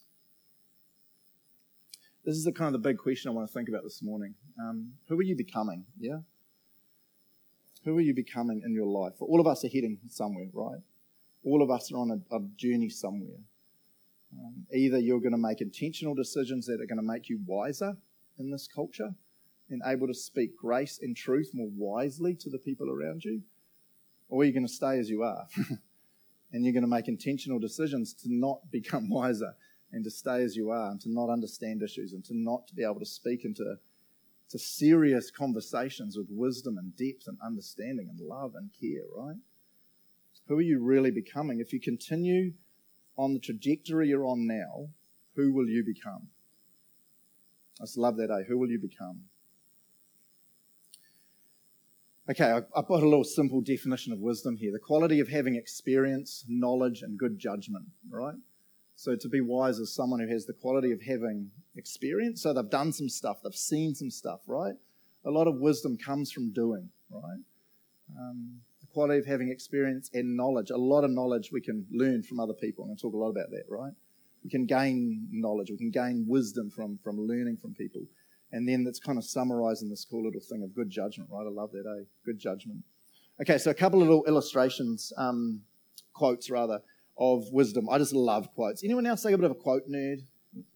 [2.26, 4.34] This is the kind of the big question I want to think about this morning.
[4.60, 5.84] Um, who are you becoming?
[5.96, 6.18] Yeah?
[7.84, 9.12] Who are you becoming in your life?
[9.20, 10.80] All of us are heading somewhere, right?
[11.44, 13.38] All of us are on a, a journey somewhere.
[14.32, 17.96] Um, either you're going to make intentional decisions that are going to make you wiser
[18.40, 19.14] in this culture
[19.70, 23.40] and able to speak grace and truth more wisely to the people around you,
[24.28, 25.46] or you're going to stay as you are.
[26.52, 29.54] and you're going to make intentional decisions to not become wiser
[29.96, 32.84] and to stay as you are and to not understand issues and to not be
[32.84, 33.76] able to speak into
[34.48, 39.36] to serious conversations with wisdom and depth and understanding and love and care, right?
[40.46, 41.58] Who are you really becoming?
[41.58, 42.52] If you continue
[43.18, 44.90] on the trajectory you're on now,
[45.34, 46.28] who will you become?
[47.80, 48.44] I just love that, eh?
[48.46, 49.22] Who will you become?
[52.30, 55.56] Okay, I, I put a little simple definition of wisdom here the quality of having
[55.56, 58.36] experience, knowledge, and good judgment, right?
[58.96, 62.42] So to be wise is someone who has the quality of having experience.
[62.42, 64.74] So they've done some stuff, they've seen some stuff, right?
[65.24, 67.40] A lot of wisdom comes from doing, right?
[68.18, 70.70] Um, the quality of having experience and knowledge.
[70.70, 72.84] A lot of knowledge we can learn from other people.
[72.84, 73.92] I'm going to talk a lot about that, right?
[74.42, 78.02] We can gain knowledge, we can gain wisdom from, from learning from people.
[78.52, 81.44] And then that's kind of summarizing this cool little thing of good judgment, right?
[81.46, 82.04] I love that, eh?
[82.24, 82.82] Good judgment.
[83.42, 85.60] Okay, so a couple of little illustrations, um,
[86.14, 86.80] quotes rather,
[87.18, 87.88] of wisdom.
[87.88, 88.84] I just love quotes.
[88.84, 90.22] Anyone else like a bit of a quote nerd?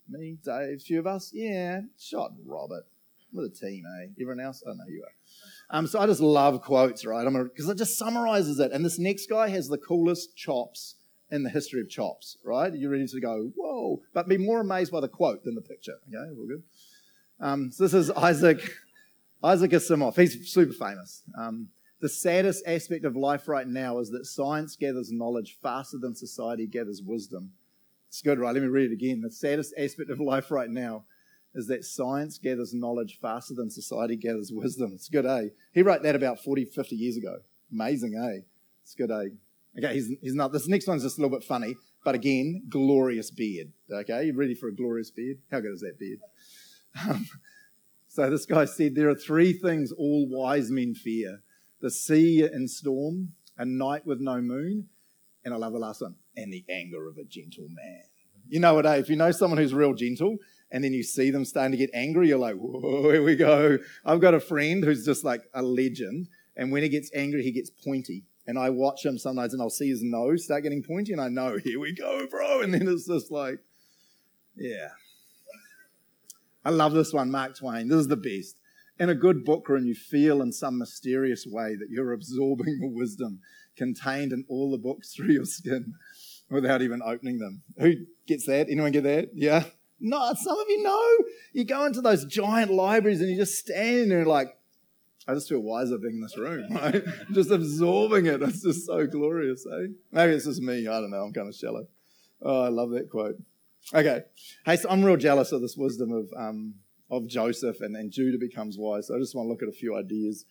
[0.08, 1.30] Me, Dave, a few of us?
[1.32, 2.84] Yeah, shot Robert.
[3.32, 4.08] With a team, eh?
[4.20, 4.62] Everyone else?
[4.66, 5.76] I oh, know you are.
[5.78, 7.24] Um, so I just love quotes, right?
[7.24, 8.72] Because it just summarizes it.
[8.72, 10.96] And this next guy has the coolest chops
[11.30, 12.74] in the history of chops, right?
[12.74, 15.98] You're ready to go, whoa, but be more amazed by the quote than the picture.
[16.08, 16.62] Okay, all good.
[17.38, 18.60] Um, so this is Isaac,
[19.44, 20.16] Isaac Asimov.
[20.16, 21.22] He's super famous.
[21.38, 21.68] Um,
[22.00, 26.66] the saddest aspect of life right now is that science gathers knowledge faster than society
[26.66, 27.52] gathers wisdom.
[28.08, 28.54] It's good, right?
[28.54, 29.20] Let me read it again.
[29.20, 31.04] The saddest aspect of life right now
[31.54, 34.92] is that science gathers knowledge faster than society gathers wisdom.
[34.94, 35.48] It's good, eh?
[35.72, 37.36] He wrote that about 40, 50 years ago.
[37.72, 38.42] Amazing, eh?
[38.82, 39.28] It's good, eh?
[39.78, 40.52] Okay, he's, he's not.
[40.52, 43.72] This next one's just a little bit funny, but again, glorious beard.
[43.90, 45.38] Okay, you ready for a glorious beard?
[45.50, 46.18] How good is that beard?
[47.08, 47.24] Um,
[48.08, 51.38] so this guy said there are three things all wise men fear
[51.80, 54.88] the sea in storm, a night with no moon,
[55.44, 58.02] and I love the last one, and the anger of a gentle man.
[58.48, 58.96] You know what, eh?
[58.96, 60.38] If you know someone who's real gentle
[60.72, 63.78] and then you see them starting to get angry, you're like, whoa, here we go.
[64.04, 67.52] I've got a friend who's just like a legend, and when he gets angry, he
[67.52, 68.24] gets pointy.
[68.46, 71.28] And I watch him sometimes and I'll see his nose start getting pointy, and I
[71.28, 72.62] know, here we go, bro.
[72.62, 73.60] And then it's just like,
[74.56, 74.88] yeah.
[76.64, 77.88] I love this one, Mark Twain.
[77.88, 78.59] This is the best
[79.00, 82.86] in a good book room, you feel in some mysterious way that you're absorbing the
[82.86, 83.40] wisdom
[83.74, 85.94] contained in all the books through your skin
[86.50, 87.62] without even opening them.
[87.78, 87.94] Who
[88.26, 88.68] gets that?
[88.68, 89.30] Anyone get that?
[89.34, 89.64] Yeah?
[90.00, 91.16] No, some of you know.
[91.54, 94.54] You go into those giant libraries and you just stand there like,
[95.26, 97.02] I just feel wiser being in this room, right?
[97.32, 98.42] just absorbing it.
[98.42, 99.86] It's just so glorious, eh?
[100.12, 100.86] Maybe it's just me.
[100.86, 101.22] I don't know.
[101.22, 101.86] I'm kind of shallow.
[102.42, 103.36] Oh, I love that quote.
[103.94, 104.22] Okay.
[104.66, 106.74] Hey, so I'm real jealous of this wisdom of um,
[107.10, 109.08] of Joseph, and then Judah becomes wise.
[109.08, 110.44] So I just want to look at a few ideas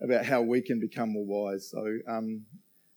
[0.00, 1.70] about how we can become more wise.
[1.70, 2.44] So um,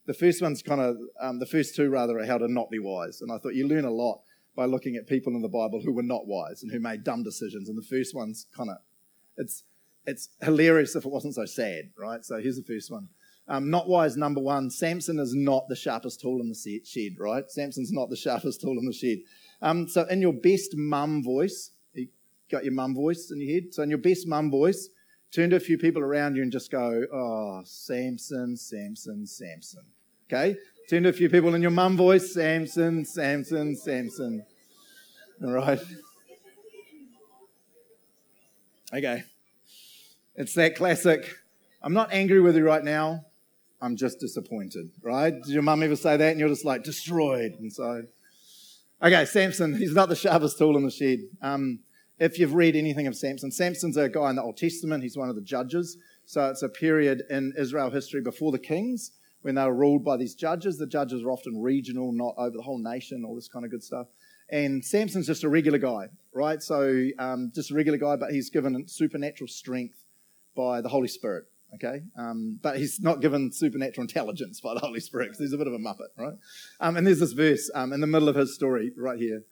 [0.06, 2.80] the first one's kind of, um, the first two rather, are how to not be
[2.80, 3.22] wise.
[3.22, 4.22] And I thought you learn a lot
[4.56, 7.24] by looking at people in the Bible who were not wise and who made dumb
[7.24, 7.70] decisions.
[7.70, 8.78] And the first one's kind of,
[9.38, 9.64] it's,
[10.06, 12.26] it's hilarious if it wasn't so sad, right?
[12.26, 13.10] So here's the first one.
[13.48, 17.50] Um, not wise, number one, Samson is not the sharpest tool in the shed, right?
[17.50, 19.20] Samson's not the sharpest tool in the shed.
[19.62, 21.72] Um, so, in your best mum voice,
[22.50, 23.74] got your mum voice in your head.
[23.74, 24.90] So, in your best mum voice,
[25.32, 29.84] turn to a few people around you and just go, Oh, Samson, Samson, Samson.
[30.28, 30.58] Okay?
[30.90, 34.46] Turn to a few people in your mum voice, Samson, Samson, Samson.
[35.44, 35.80] All right?
[38.94, 39.24] Okay.
[40.36, 41.36] It's that classic.
[41.82, 43.26] I'm not angry with you right now.
[43.82, 45.34] I'm just disappointed, right?
[45.34, 46.32] Did your mum ever say that?
[46.32, 48.06] And you're just like destroyed inside.
[49.02, 51.20] Okay, Samson, he's not the sharpest tool in the shed.
[51.42, 51.80] Um,
[52.20, 55.04] if you've read anything of Samson, Samson's a guy in the Old Testament.
[55.04, 55.98] He's one of the judges.
[56.26, 60.18] So it's a period in Israel history before the kings when they were ruled by
[60.18, 60.78] these judges.
[60.78, 63.84] The judges were often regional, not over the whole nation, all this kind of good
[63.84, 64.08] stuff.
[64.52, 66.62] And Samson's just a regular guy, right?
[66.62, 70.04] So um, just a regular guy, but he's given supernatural strength
[70.56, 72.02] by the Holy Spirit, okay?
[72.18, 75.68] Um, but he's not given supernatural intelligence by the Holy Spirit because he's a bit
[75.68, 76.34] of a muppet, right?
[76.80, 79.44] Um, and there's this verse um, in the middle of his story right here.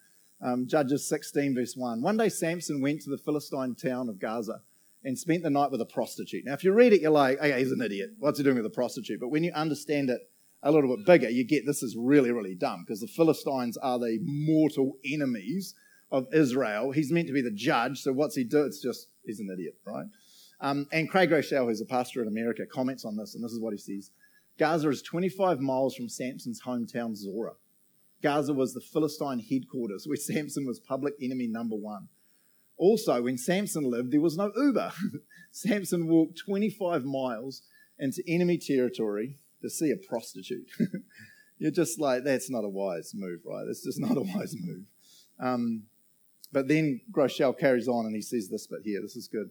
[0.42, 2.02] Um, Judges 16, verse 1.
[2.02, 4.62] One day Samson went to the Philistine town of Gaza
[5.04, 6.44] and spent the night with a prostitute.
[6.46, 8.12] Now, if you read it, you're like, okay, he's an idiot.
[8.20, 9.20] What's he doing with a prostitute?
[9.20, 10.22] But when you understand it
[10.64, 14.00] a little bit bigger, you get this is really, really dumb because the Philistines are
[14.00, 15.74] the mortal enemies
[16.12, 16.92] of Israel.
[16.92, 18.64] He's meant to be the judge, so what's he do?
[18.64, 20.06] It's just, he's an idiot, right?
[20.60, 23.60] Um, and Craig Groeschel, who's a pastor in America, comments on this, and this is
[23.60, 24.12] what he says
[24.58, 27.54] Gaza is 25 miles from Samson's hometown, Zorah.
[28.22, 32.08] Gaza was the Philistine headquarters where Samson was public enemy number one.
[32.78, 34.94] Also, when Samson lived, there was no Uber.
[35.52, 37.64] Samson walked 25 miles
[37.98, 40.70] into enemy territory to see a prostitute.
[41.58, 43.66] You're just like, that's not a wise move, right?
[43.66, 44.86] That's just not a wise move.
[45.40, 45.84] Um,
[46.52, 49.02] but then Groeschel carries on and he says this bit here.
[49.02, 49.50] This is good.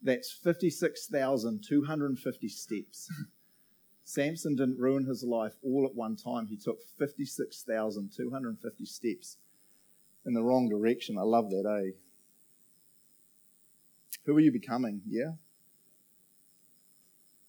[0.00, 3.10] That's 56,250 steps.
[4.08, 6.46] Samson didn't ruin his life all at one time.
[6.46, 9.36] He took 56,250 steps
[10.24, 11.18] in the wrong direction.
[11.18, 11.90] I love that, eh?
[14.24, 15.02] Who are you becoming?
[15.06, 15.32] Yeah?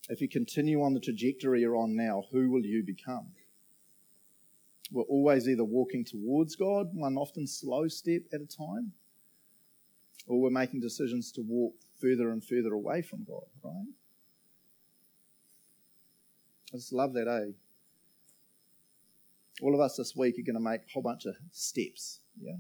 [0.10, 3.28] If you continue on the trajectory you're on now, who will you become?
[4.91, 8.91] We're always either walking towards God, one often slow step at a time,
[10.28, 13.93] or we're making decisions to walk further and further away from God, right?
[16.73, 17.51] I just love that, eh?
[19.62, 22.58] All of us this week are going to make a whole bunch of steps, yeah?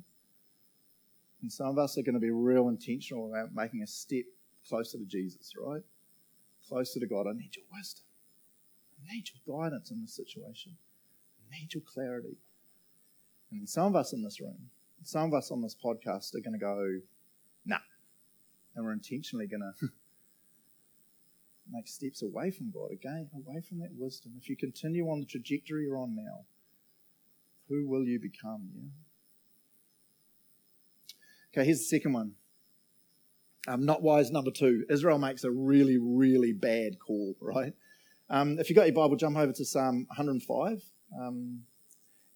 [1.41, 4.25] And some of us are going to be real intentional about making a step
[4.67, 5.81] closer to Jesus, right?
[6.67, 7.27] Closer to God.
[7.27, 8.03] I need your wisdom.
[9.01, 10.75] I need your guidance in this situation.
[11.39, 12.37] I need your clarity.
[13.51, 14.69] And some of us in this room,
[15.03, 16.99] some of us on this podcast are going to go,
[17.65, 17.77] nah.
[18.75, 19.89] And we're intentionally going to
[21.71, 24.33] make steps away from God, again, away from that wisdom.
[24.37, 26.45] If you continue on the trajectory you're on now,
[27.67, 28.69] who will you become?
[28.75, 28.89] Yeah.
[31.53, 32.33] Okay, here's the second one.
[33.67, 34.85] Um, not wise number two.
[34.89, 37.73] Israel makes a really, really bad call, right?
[38.29, 40.83] Um, if you've got your Bible, jump over to Psalm 105.
[41.19, 41.63] Um,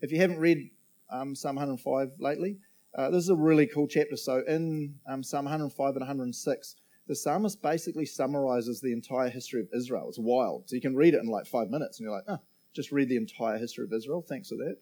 [0.01, 0.69] if you haven't read
[1.11, 2.57] um, Psalm 105 lately,
[2.97, 4.15] uh, this is a really cool chapter.
[4.15, 6.75] So in um, Psalm 105 and 106,
[7.07, 10.07] the psalmist basically summarizes the entire history of Israel.
[10.07, 10.69] It's wild.
[10.69, 12.39] So you can read it in like five minutes, and you're like, oh,
[12.73, 14.25] just read the entire history of Israel.
[14.27, 14.77] Thanks for that.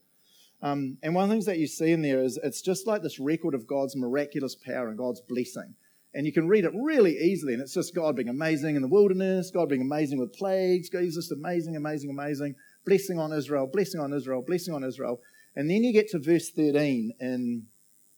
[0.61, 3.01] Um, and one of the things that you see in there is it's just like
[3.01, 5.73] this record of God's miraculous power and God's blessing.
[6.13, 8.87] And you can read it really easily, and it's just God being amazing in the
[8.87, 12.55] wilderness, God being amazing with plagues, God is just amazing, amazing, amazing,
[12.85, 15.21] blessing on Israel, blessing on Israel, blessing on Israel.
[15.55, 17.65] And then you get to verse 13 in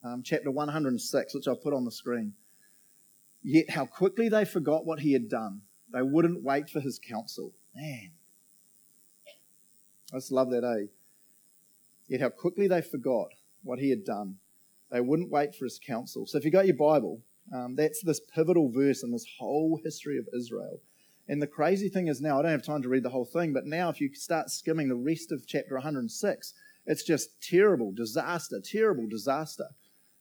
[0.03, 2.33] um, chapter 106, which I've put on the screen.
[3.43, 5.61] Yet how quickly they forgot what he had done.
[5.91, 7.51] They wouldn't wait for his counsel.
[7.75, 8.11] Man.
[10.13, 10.87] I just love that, eh?
[12.07, 13.29] Yet how quickly they forgot
[13.63, 14.37] what he had done.
[14.91, 16.25] They wouldn't wait for his counsel.
[16.27, 17.21] So if you got your Bible,
[17.53, 20.79] um, that's this pivotal verse in this whole history of Israel.
[21.27, 23.53] And the crazy thing is now, I don't have time to read the whole thing,
[23.53, 26.53] but now if you start skimming the rest of chapter 106,
[26.85, 29.69] it's just terrible disaster, terrible disaster.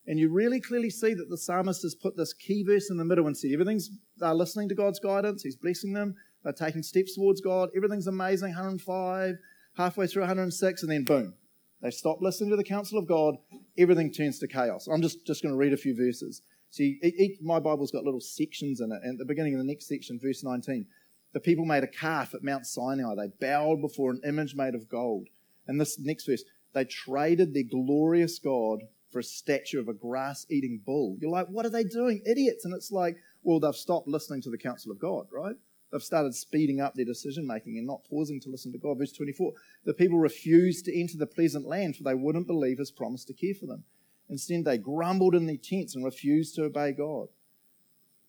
[0.06, 3.04] And you really clearly see that the psalmist has put this key verse in the
[3.04, 7.14] middle and said, everything's, they're listening to God's guidance, he's blessing them, they're taking steps
[7.14, 9.36] towards God, everything's amazing, 105,
[9.76, 11.34] halfway through 106, and then boom,
[11.82, 13.36] they stop listening to the counsel of God,
[13.78, 14.88] everything turns to chaos.
[14.88, 16.42] I'm just, just going to read a few verses.
[16.70, 16.98] See,
[17.42, 19.00] my Bible's got little sections in it.
[19.02, 20.86] And at the beginning of the next section, verse 19,
[21.34, 23.14] the people made a calf at Mount Sinai.
[23.14, 25.28] They bowed before an image made of gold.
[25.66, 30.46] And this next verse, they traded their glorious God for a statue of a grass
[30.51, 31.16] eating bull.
[31.20, 32.22] You're like, what are they doing?
[32.27, 32.64] Idiots.
[32.64, 35.57] And it's like, well, they've stopped listening to the counsel of God, right?
[35.92, 38.98] They've started speeding up their decision making and not pausing to listen to God.
[38.98, 39.53] Verse 24
[39.85, 43.35] the people refused to enter the pleasant land, for they wouldn't believe his promise to
[43.35, 43.85] care for them.
[44.31, 47.29] Instead, they grumbled in their tents and refused to obey God.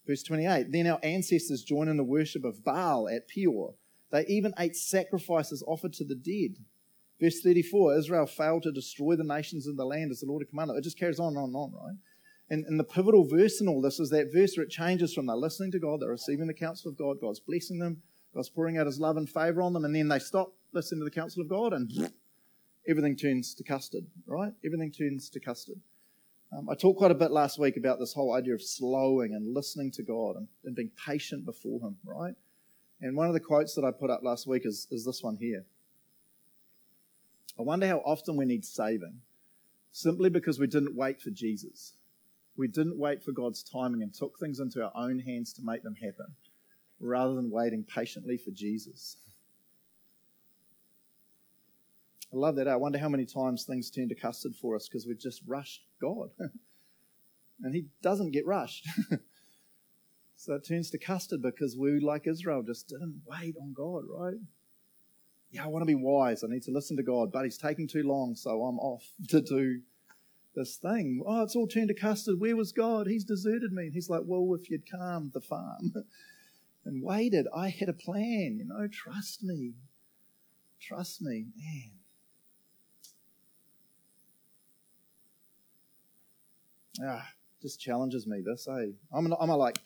[0.06, 3.76] Verse 28 Then our ancestors joined in the worship of Baal at Peor.
[4.12, 6.63] They even ate sacrifices offered to the dead.
[7.21, 10.49] Verse 34 Israel failed to destroy the nations in the land as the Lord had
[10.49, 10.78] commanded.
[10.78, 11.95] It just carries on and on and on, right?
[12.49, 15.26] And, and the pivotal verse in all this is that verse where it changes from
[15.26, 18.02] they're listening to God, they're receiving the counsel of God, God's blessing them,
[18.36, 21.06] God's pouring out his love and favor on them, and then they stop listening to
[21.06, 21.89] the counsel of God and
[22.88, 24.52] everything turns to custard, right?
[24.65, 25.80] Everything turns to custard.
[26.56, 29.54] Um, I talked quite a bit last week about this whole idea of slowing and
[29.54, 32.36] listening to God and, and being patient before Him, right?
[33.02, 35.38] And one of the quotes that I put up last week is, is this one
[35.38, 35.65] here.
[37.58, 39.22] I wonder how often we need saving
[39.92, 41.94] simply because we didn't wait for Jesus.
[42.58, 45.84] We didn't wait for God's timing and took things into our own hands to make
[45.84, 46.36] them happen
[47.00, 49.18] rather than waiting patiently for Jesus.
[52.34, 52.68] I love that.
[52.68, 55.84] I wonder how many times things turn to custard for us because we've just rushed
[56.02, 56.30] God.
[57.63, 58.88] and He doesn't get rushed.
[60.36, 64.39] so it turns to custard because we, like Israel, just didn't wait on God, right?
[65.54, 66.44] Yeah, I want to be wise.
[66.44, 69.39] I need to listen to God, but He's taking too long, so I'm off to
[69.39, 69.82] do
[70.56, 71.24] this thing.
[71.26, 72.39] Oh, it's all turned to custard.
[72.39, 73.08] Where was God?
[73.08, 73.84] He's deserted me.
[73.84, 75.94] And He's like, well, if you'd calmed the farm
[76.86, 79.74] and waited, I had a plan, you know, trust me.
[80.82, 81.92] Trust me, man.
[87.08, 87.28] ah,
[87.62, 88.42] just challenges me.
[88.46, 89.78] This, hey, I'm, I'm a like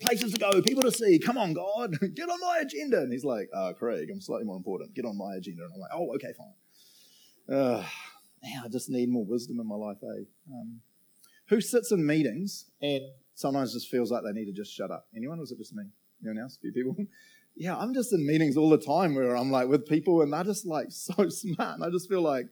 [0.00, 1.18] places to go, people to see.
[1.18, 2.98] Come on, God, get on my agenda.
[2.98, 4.94] And he's like, oh, Craig, I'm slightly more important.
[4.94, 5.64] Get on my agenda.
[5.64, 7.56] And I'm like, oh, okay, fine.
[7.56, 7.84] Uh,
[8.42, 10.24] man, I just need more wisdom in my life, eh?
[10.52, 10.80] Um,
[11.48, 13.00] who sits in meetings and
[13.34, 15.06] sometimes just feels like they need to just shut up?
[15.16, 15.40] Anyone?
[15.40, 15.84] Or is it just me?
[16.22, 16.56] Anyone else?
[16.56, 16.96] A few people?
[17.56, 20.44] yeah, I'm just in meetings all the time where I'm like with people and they're
[20.44, 21.76] just like so smart.
[21.76, 22.46] And I just feel like,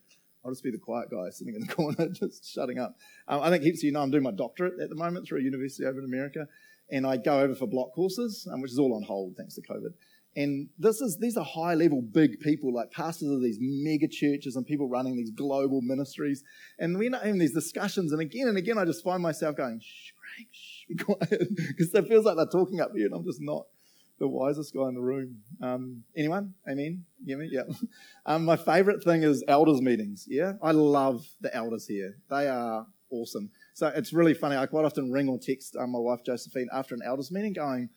[0.44, 2.96] I'll just be the quiet guy sitting in the corner, just shutting up.
[3.26, 5.40] Um, I think heaps of you know I'm doing my doctorate at the moment through
[5.40, 6.46] a university over in America,
[6.90, 9.62] and I go over for block courses, um, which is all on hold thanks to
[9.62, 9.92] COVID.
[10.36, 14.54] And this is these are high level, big people like pastors of these mega churches
[14.54, 16.44] and people running these global ministries.
[16.78, 19.80] And we're not having these discussions, and again and again, I just find myself going,
[19.80, 20.12] "Shh,
[20.50, 23.66] shh, be quiet," because it feels like they're talking up here, and I'm just not
[24.18, 25.38] the wisest guy in the room.
[25.62, 26.54] Um, anyone?
[26.68, 27.04] Amen?
[27.24, 27.48] Hear me?
[27.50, 27.62] Yeah.
[28.28, 30.26] Um, my favorite thing is elders meetings.
[30.28, 30.54] Yeah.
[30.60, 32.16] I love the elders here.
[32.28, 33.50] They are awesome.
[33.76, 34.56] So it's really funny.
[34.56, 37.90] I quite often ring or text um, my wife Josephine after an elders meeting going,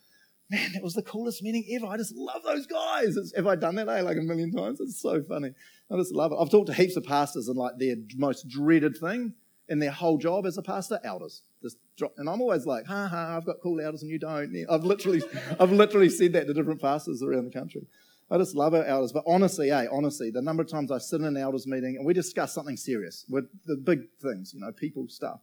[0.49, 1.85] man, that was the coolest meeting ever.
[1.85, 3.15] I just love those guys.
[3.15, 4.81] It's, have I done that eh, like a million times?
[4.81, 5.51] It's so funny.
[5.89, 6.37] I just love it.
[6.37, 9.35] I've talked to heaps of pastors and like their most dreaded thing
[9.69, 11.43] in their whole job as a pastor, elders.
[11.61, 14.53] Just drop, and I'm always like, ha ha, I've got cool elders and you don't.
[14.69, 15.21] I've literally,
[15.61, 17.87] I've literally said that to different pastors around the country.
[18.29, 19.13] I just love our elders.
[19.13, 22.05] But honestly, hey, honestly, the number of times I sit in an elders meeting and
[22.05, 25.39] we discuss something serious with the big things, you know, people stuff.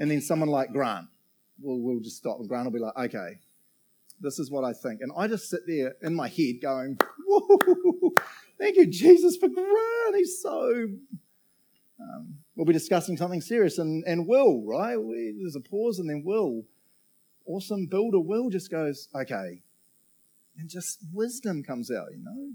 [0.00, 1.06] And then someone like Grant
[1.60, 3.38] will will just stop and Grant will be like, okay,
[4.20, 5.00] this is what I think.
[5.00, 8.12] And I just sit there in my head going, whoa,
[8.58, 10.16] thank you, Jesus, for Grant.
[10.16, 10.88] He's so
[12.00, 14.96] um, we'll be discussing something serious, and, and Will, right?
[14.96, 16.64] We, there's a pause, and then Will,
[17.46, 19.62] awesome builder, Will just goes, okay.
[20.56, 22.52] And just wisdom comes out, you know?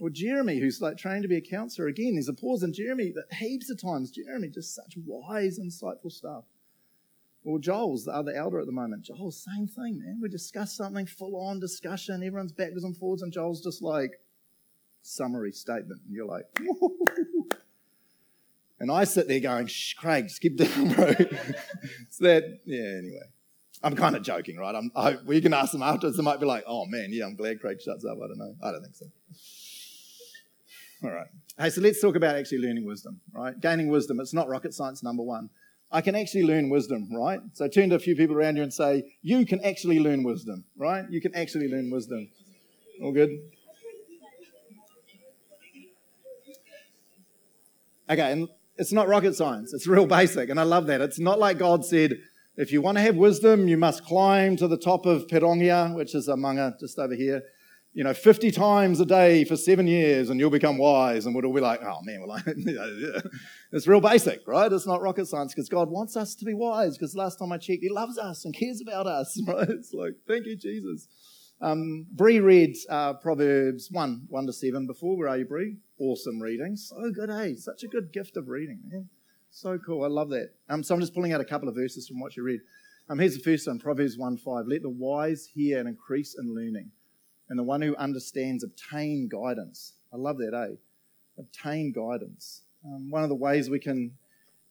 [0.00, 3.12] Or Jeremy, who's like trained to be a counselor, again, there's a pause, and Jeremy,
[3.14, 6.44] that heaps of times, Jeremy, just such wise, insightful stuff.
[7.44, 9.02] Or Joel's the other elder at the moment.
[9.02, 10.18] Joel, same thing, man.
[10.20, 14.12] We discuss something, full on discussion, everyone's backwards and forwards, and Joel's just like,
[15.02, 16.00] summary statement.
[16.06, 16.44] And you're like,
[18.80, 21.12] And I sit there going, Shh, Craig, skip down, bro.
[22.08, 23.28] so that, yeah, anyway.
[23.82, 24.74] I'm kind of joking, right?
[24.74, 26.16] I'm, I, we can ask them afterwards.
[26.16, 28.18] They might be like, oh man, yeah, I'm glad Craig shuts up.
[28.22, 28.54] I don't know.
[28.62, 29.06] I don't think so.
[31.02, 31.28] All right.
[31.58, 33.58] Hey, so let's talk about actually learning wisdom, right?
[33.58, 34.20] Gaining wisdom.
[34.20, 35.48] It's not rocket science, number one.
[35.92, 37.40] I can actually learn wisdom, right?
[37.54, 40.64] So turn to a few people around you and say, you can actually learn wisdom,
[40.76, 41.04] right?
[41.10, 42.28] You can actually learn wisdom.
[43.02, 43.30] All good?
[48.08, 49.72] Okay, and it's not rocket science.
[49.72, 50.48] It's real basic.
[50.48, 51.00] And I love that.
[51.00, 52.18] It's not like God said,
[52.56, 56.14] if you want to have wisdom, you must climb to the top of Pirongia, which
[56.14, 57.42] is a maunga just over here,
[57.94, 61.26] you know, 50 times a day for seven years and you'll become wise.
[61.26, 62.42] And we'll all be like, oh man, well,
[63.72, 64.72] it's real basic, right?
[64.72, 67.58] It's not rocket science because God wants us to be wise because last time I
[67.58, 69.68] checked, He loves us and cares about us, right?
[69.68, 71.08] It's like, thank you, Jesus.
[71.60, 75.16] Um, Bree read uh, Proverbs 1, 1 to 7 before.
[75.16, 75.76] Where are you, Bree?
[75.98, 76.74] Awesome reading.
[76.76, 77.54] So good, eh?
[77.56, 79.08] Such a good gift of reading, man.
[79.50, 80.04] So cool.
[80.04, 80.50] I love that.
[80.68, 82.60] Um, so I'm just pulling out a couple of verses from what you read.
[83.10, 84.66] Um, here's the first one Proverbs 1 5.
[84.66, 86.90] Let the wise hear and increase in learning,
[87.48, 89.94] and the one who understands obtain guidance.
[90.12, 90.76] I love that, eh?
[91.38, 92.62] Obtain guidance.
[92.84, 94.12] Um, one of the ways we can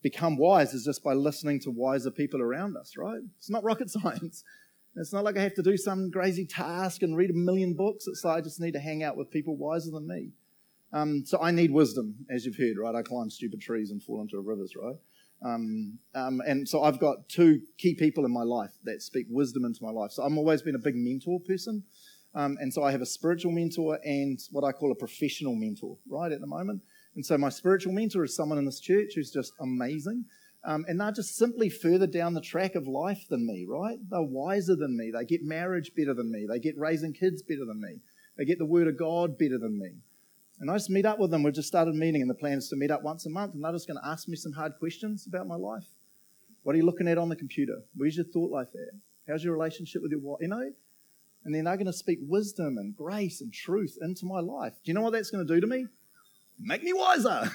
[0.01, 3.22] become wise is just by listening to wiser people around us, right?
[3.38, 4.43] It's not rocket science.
[4.95, 8.07] It's not like I have to do some crazy task and read a million books.
[8.07, 10.32] It's like I just need to hang out with people wiser than me.
[10.91, 12.95] Um, so I need wisdom, as you've heard, right?
[12.95, 14.95] I climb stupid trees and fall into rivers, right?
[15.45, 19.66] Um, um, and so I've got two key people in my life that speak wisdom
[19.66, 20.12] into my life.
[20.12, 21.84] So I've always been a big mentor person.
[22.36, 25.97] Um, and so I have a spiritual mentor and what I call a professional mentor,
[26.10, 26.82] right, at the moment.
[27.20, 30.24] And so my spiritual mentor is someone in this church who's just amazing.
[30.63, 33.97] Um, and they're just simply further down the track of life than me, right?
[34.09, 35.11] They're wiser than me.
[35.11, 36.47] They get marriage better than me.
[36.49, 37.99] They get raising kids better than me.
[38.38, 39.95] They get the word of God better than me.
[40.61, 41.43] And I just meet up with them.
[41.43, 43.61] We've just started meeting, and the plan is to meet up once a month, and
[43.61, 45.89] they're just going to ask me some hard questions about my life.
[46.63, 47.82] What are you looking at on the computer?
[47.97, 48.97] Where's your thought life at?
[49.28, 50.39] How's your relationship with your wife?
[50.39, 50.72] You know?
[51.43, 54.76] And then they're going to speak wisdom and grace and truth into my life.
[54.86, 55.88] Do you know what that's going to do to me?
[56.60, 57.49] Make me wiser.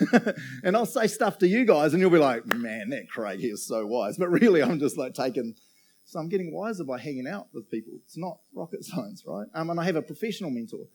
[0.64, 3.48] and I'll say stuff to you guys, and you'll be like, man, that Craig, he
[3.48, 4.16] is so wise.
[4.16, 5.54] But really, I'm just like taking.
[6.06, 7.92] So I'm getting wiser by hanging out with people.
[8.04, 9.46] It's not rocket science, right?
[9.54, 10.86] Um, and I have a professional mentor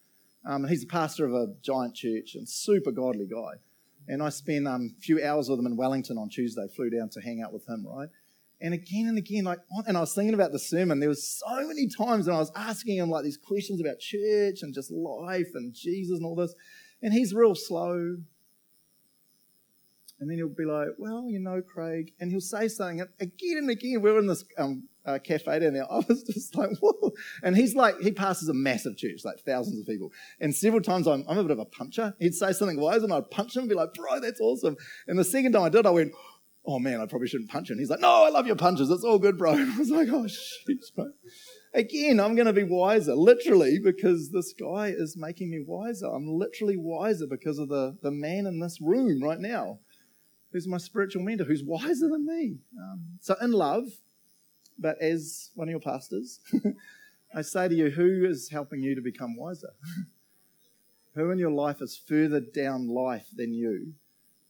[0.45, 3.53] um, he's a pastor of a giant church and super godly guy.
[4.07, 7.09] And I spent um, a few hours with him in Wellington on Tuesday, flew down
[7.09, 8.09] to hang out with him, right?
[8.61, 10.99] And again and again, like, and I was thinking about the sermon.
[10.99, 14.63] There was so many times when I was asking him like these questions about church
[14.63, 16.53] and just life and Jesus and all this.
[17.01, 18.17] And he's real slow.
[20.19, 22.11] And then he'll be like, well, you know, Craig.
[22.19, 23.01] And he'll say something.
[23.01, 25.85] And again and again, we are in this um, uh, cafe down there.
[25.91, 27.11] I was just like, whoa.
[27.41, 30.11] And he's like, he passes a massive church, like thousands of people.
[30.41, 32.13] And several times I'm, I'm a bit of a puncher.
[32.19, 34.75] He'd say something wise and I'd punch him and be like, bro, that's awesome.
[35.07, 36.11] And the second time I did, I went,
[36.65, 37.79] oh man, I probably shouldn't punch him.
[37.79, 38.89] He's like, no, I love your punches.
[38.89, 39.51] It's all good, bro.
[39.53, 40.27] I was like, oh,
[40.67, 41.11] shit, bro.
[41.73, 46.07] Again, I'm going to be wiser, literally, because this guy is making me wiser.
[46.07, 49.79] I'm literally wiser because of the, the man in this room right now
[50.51, 52.57] who's my spiritual mentor, who's wiser than me.
[52.79, 53.85] Um, so, in love,
[54.77, 56.39] but as one of your pastors,
[57.35, 59.73] I say to you, who is helping you to become wiser?
[61.15, 63.93] who in your life is further down life than you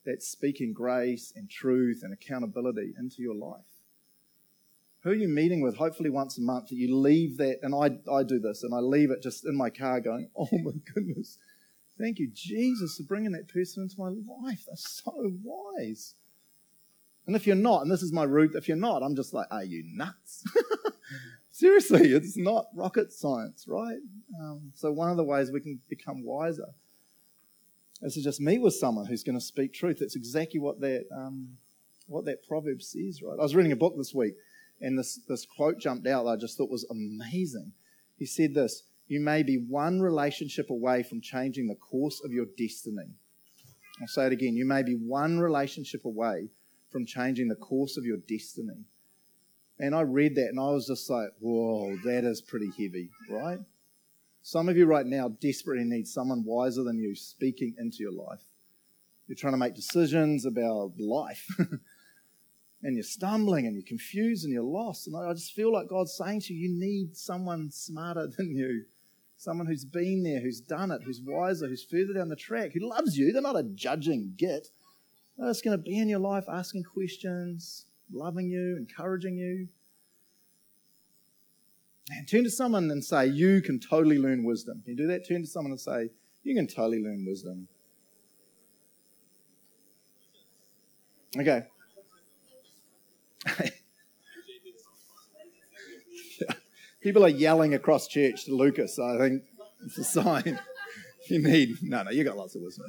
[0.05, 3.78] that's speaking grace and truth and accountability into your life?
[5.03, 7.97] Who are you meeting with, hopefully once a month, that you leave that, and I,
[8.11, 11.37] I do this, and I leave it just in my car going, oh my goodness,
[11.97, 14.65] thank you, Jesus, for bringing that person into my life.
[14.67, 16.15] They're so wise.
[17.27, 19.47] And if you're not, and this is my route, if you're not, I'm just like,
[19.51, 20.43] are you nuts?
[21.51, 23.99] Seriously, it's not rocket science, right?
[24.41, 26.69] Um, so, one of the ways we can become wiser
[28.01, 29.97] is to just meet with someone who's going to speak truth.
[29.99, 31.57] That's exactly what that, um,
[32.07, 33.37] what that proverb says, right?
[33.37, 34.35] I was reading a book this week,
[34.81, 37.73] and this, this quote jumped out that I just thought was amazing.
[38.17, 42.45] He said this You may be one relationship away from changing the course of your
[42.57, 43.13] destiny.
[44.01, 44.55] I'll say it again.
[44.55, 46.49] You may be one relationship away
[46.91, 48.85] from changing the course of your destiny.
[49.79, 53.59] And I read that and I was just like, whoa, that is pretty heavy, right?
[54.41, 58.41] Some of you right now desperately need someone wiser than you speaking into your life.
[59.27, 61.45] You're trying to make decisions about life.
[62.83, 65.07] and you're stumbling and you're confused and you're lost.
[65.07, 68.85] And I just feel like God's saying to you, you need someone smarter than you.
[69.37, 72.89] Someone who's been there, who's done it, who's wiser, who's further down the track, who
[72.89, 73.31] loves you.
[73.31, 74.67] They're not a judging git.
[75.37, 79.69] They're just going to be in your life asking questions, loving you, encouraging you.
[82.11, 84.81] And turn to someone and say, You can totally learn wisdom.
[84.83, 85.27] Can you do that?
[85.27, 86.09] Turn to someone and say,
[86.43, 87.67] You can totally learn wisdom.
[91.37, 91.63] Okay.
[97.01, 98.99] People are yelling across church to Lucas.
[98.99, 99.43] I think
[99.85, 100.59] it's a sign.
[101.29, 102.85] you need, no, no, you got lots of wisdom.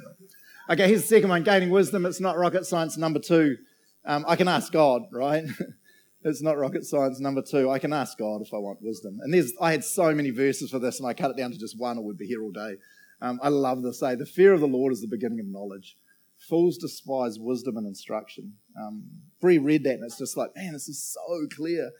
[0.69, 2.05] Okay, here's the second one gaining wisdom.
[2.05, 2.97] It's not rocket science.
[2.97, 3.57] Number two,
[4.05, 5.43] um, I can ask God, right?
[6.23, 7.19] it's not rocket science.
[7.19, 9.19] Number two, I can ask God if I want wisdom.
[9.21, 11.57] And there's, I had so many verses for this, and I cut it down to
[11.57, 12.75] just one, or would be here all day.
[13.21, 15.95] Um, I love to say, the fear of the Lord is the beginning of knowledge.
[16.49, 18.53] Fools despise wisdom and instruction.
[18.79, 19.03] Um,
[19.39, 21.91] Bree read that, and it's just like, man, this is so clear.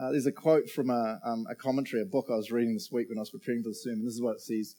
[0.00, 2.92] Uh, there's a quote from a, um, a commentary, a book I was reading this
[2.92, 4.04] week when I was preparing for the sermon.
[4.04, 4.76] This is what it says.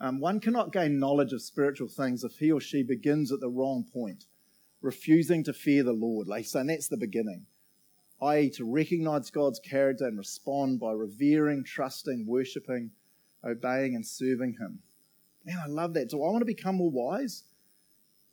[0.00, 3.50] Um, one cannot gain knowledge of spiritual things if he or she begins at the
[3.50, 4.24] wrong point,
[4.80, 6.28] refusing to fear the Lord.
[6.28, 7.46] Like, so that's the beginning,
[8.22, 12.92] i.e., to recognize God's character and respond by revering, trusting, worshipping,
[13.44, 14.78] obeying, and serving Him.
[15.44, 16.08] Man, I love that.
[16.08, 17.42] Do I want to become more wise?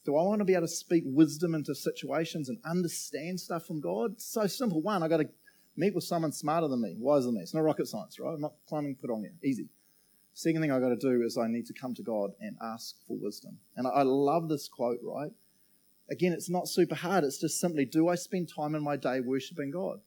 [0.07, 3.81] Do I want to be able to speak wisdom into situations and understand stuff from
[3.81, 4.21] God?
[4.21, 4.81] So simple.
[4.81, 5.27] One, I got to
[5.75, 7.41] meet with someone smarter than me, wiser than me.
[7.41, 8.33] It's not rocket science, right?
[8.33, 9.31] I'm not climbing Pirongia.
[9.43, 9.67] Easy.
[10.33, 12.95] Second thing I got to do is I need to come to God and ask
[13.05, 13.57] for wisdom.
[13.75, 15.31] And I love this quote, right?
[16.09, 17.25] Again, it's not super hard.
[17.25, 19.99] It's just simply, do I spend time in my day worshiping God?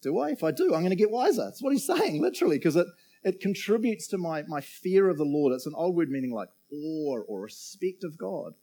[0.00, 0.30] Do I?
[0.30, 1.44] If I do, I'm going to get wiser.
[1.44, 2.86] That's what he's saying, literally, because it,
[3.24, 5.52] it contributes to my, my fear of the Lord.
[5.52, 8.54] It's an old word meaning like awe or respect of God.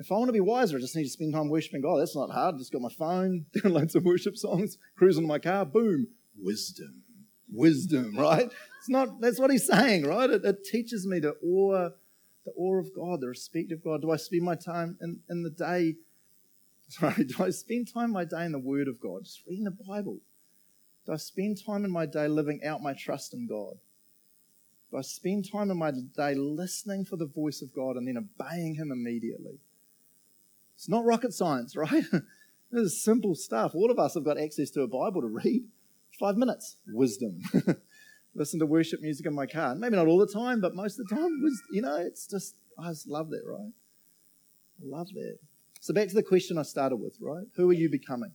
[0.00, 1.98] If I want to be wiser, I just need to spend time worshiping God.
[1.98, 2.54] That's not hard.
[2.54, 6.06] I just got my phone, download some worship songs, cruise in my car, boom,
[6.42, 7.02] wisdom,
[7.52, 8.50] wisdom, right?
[8.78, 9.20] It's not.
[9.20, 10.30] That's what he's saying, right?
[10.30, 11.90] It, it teaches me the awe,
[12.46, 14.00] the awe of God, the respect of God.
[14.00, 15.96] Do I spend my time in, in the day?
[16.88, 19.84] Sorry, do I spend time my day in the Word of God, just reading the
[19.86, 20.18] Bible?
[21.04, 23.74] Do I spend time in my day living out my trust in God?
[24.90, 28.16] Do I spend time in my day listening for the voice of God and then
[28.16, 29.60] obeying Him immediately?
[30.80, 32.04] It's not rocket science, right?
[32.72, 33.74] this is simple stuff.
[33.74, 35.64] All of us have got access to a Bible to read.
[36.18, 37.42] Five minutes, wisdom.
[38.34, 39.74] Listen to worship music in my car.
[39.74, 41.38] Maybe not all the time, but most of the time,
[41.70, 43.72] you know, it's just I just love that, right?
[44.80, 45.36] I love that.
[45.82, 47.44] So back to the question I started with, right?
[47.56, 48.32] Who are you becoming?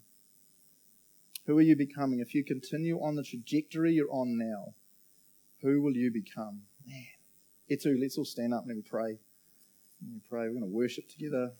[1.48, 2.20] Who are you becoming?
[2.20, 4.76] If you continue on the trajectory you're on now,
[5.64, 6.62] who will you become?
[6.86, 7.06] Man.
[7.72, 9.18] Etu, let's all stand up and let me pray.
[10.00, 10.41] Let me pray.
[10.41, 11.54] We're going to worship together.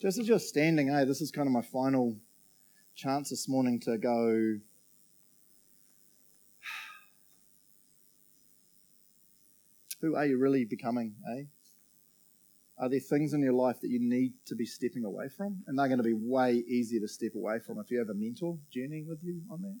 [0.00, 2.16] Just as you're standing, hey, this is kind of my final
[2.94, 4.56] chance this morning to go.
[10.00, 11.42] Who are you really becoming, eh?
[12.78, 15.62] Are there things in your life that you need to be stepping away from?
[15.66, 18.14] And they're going to be way easier to step away from if you have a
[18.14, 19.76] mentor journeying with you on that.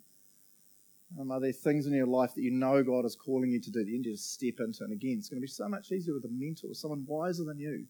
[1.18, 3.70] Um, are there things in your life that you know God is calling you to
[3.70, 4.84] do that you need to step into?
[4.84, 7.58] And again, it's going to be so much easier with a mentor, someone wiser than
[7.58, 7.86] you,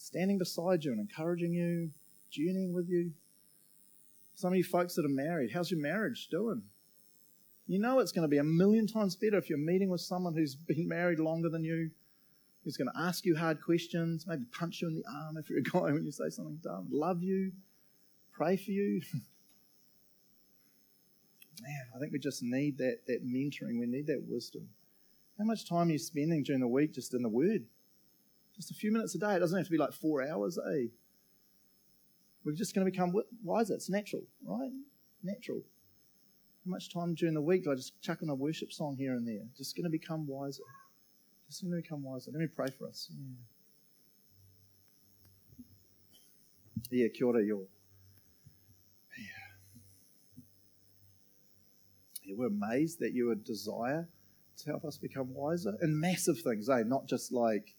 [0.00, 1.90] standing beside you and encouraging you,
[2.30, 3.12] journeying with you.
[4.34, 6.62] Some of you folks that are married, how's your marriage doing?
[7.66, 10.34] You know it's going to be a million times better if you're meeting with someone
[10.34, 11.90] who's been married longer than you,
[12.64, 15.58] who's going to ask you hard questions, maybe punch you in the arm if you're
[15.58, 17.52] a guy when you say something dumb, love you,
[18.32, 19.02] pray for you.
[21.62, 23.78] Man, I think we just need that, that mentoring.
[23.78, 24.66] We need that wisdom.
[25.38, 27.66] How much time are you spending during the week just in the Word?
[28.60, 29.36] Just a few minutes a day.
[29.36, 30.88] It doesn't have to be like four hours, eh?
[32.44, 33.10] We're just going to become
[33.42, 33.72] wiser.
[33.72, 34.70] It's natural, right?
[35.22, 35.62] Natural.
[36.66, 39.14] How much time during the week do I just chuck on a worship song here
[39.14, 39.46] and there?
[39.56, 40.62] Just going to become wiser.
[41.48, 42.32] Just going to become wiser.
[42.32, 43.10] Let me pray for us.
[46.90, 47.62] Yeah, yeah kia ora, yo.
[49.16, 49.24] Yeah.
[52.24, 52.34] yeah.
[52.36, 54.06] We're amazed that you would desire
[54.58, 56.82] to help us become wiser in massive things, eh?
[56.84, 57.74] Not just like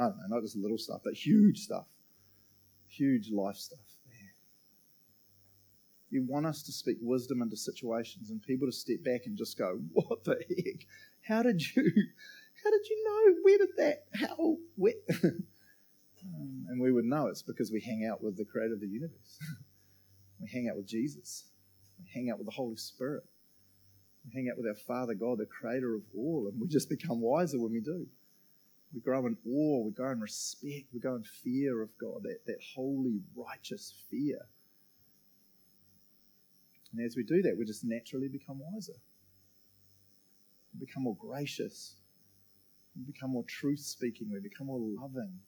[0.00, 1.84] I don't know, not just little stuff, but huge stuff,
[2.88, 3.80] huge life stuff.
[6.10, 9.56] You want us to speak wisdom into situations and people to step back and just
[9.56, 10.86] go, "What the heck?
[11.22, 11.84] How did you?
[12.64, 13.34] How did you know?
[13.42, 14.04] Where did that?
[14.14, 14.56] How?
[14.74, 18.80] Where?" um, and we would know it's because we hang out with the Creator of
[18.80, 19.38] the universe.
[20.40, 21.44] we hang out with Jesus.
[22.00, 23.22] We hang out with the Holy Spirit.
[24.24, 27.20] We hang out with our Father God, the Creator of all, and we just become
[27.20, 28.06] wiser when we do.
[28.92, 32.38] We grow in awe, we grow in respect, we grow in fear of God, that,
[32.46, 34.38] that holy, righteous fear.
[36.92, 38.98] And as we do that, we just naturally become wiser.
[40.74, 41.94] We become more gracious.
[42.96, 44.28] We become more truth speaking.
[44.32, 45.38] We become more loving.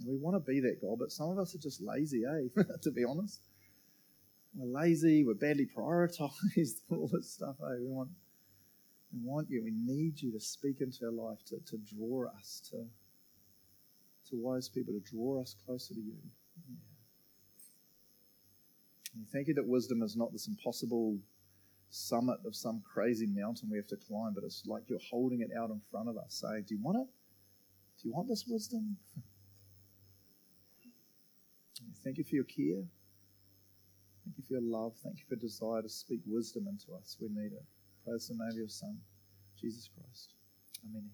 [0.00, 2.62] And we want to be that God, but some of us are just lazy, eh?
[2.82, 3.40] to be honest.
[4.54, 7.76] We're lazy, we're badly prioritized, all this stuff, eh?
[7.80, 8.10] We want
[9.22, 9.62] want you.
[9.62, 12.84] We need you to speak into our life, to, to draw us, to,
[14.30, 16.14] to wise people, to draw us closer to you.
[16.68, 16.76] Yeah.
[19.32, 21.18] thank you that wisdom is not this impossible
[21.90, 25.50] summit of some crazy mountain we have to climb, but it's like you're holding it
[25.58, 27.06] out in front of us, saying, Do you want it?
[28.02, 28.96] Do you want this wisdom?
[32.04, 32.84] Thank you for your care.
[34.24, 34.92] Thank you for your love.
[35.02, 37.16] Thank you for desire to speak wisdom into us.
[37.20, 37.64] We need it.
[38.08, 38.96] Praise the name of your Son,
[39.60, 40.32] Jesus Christ.
[40.86, 41.10] Amen.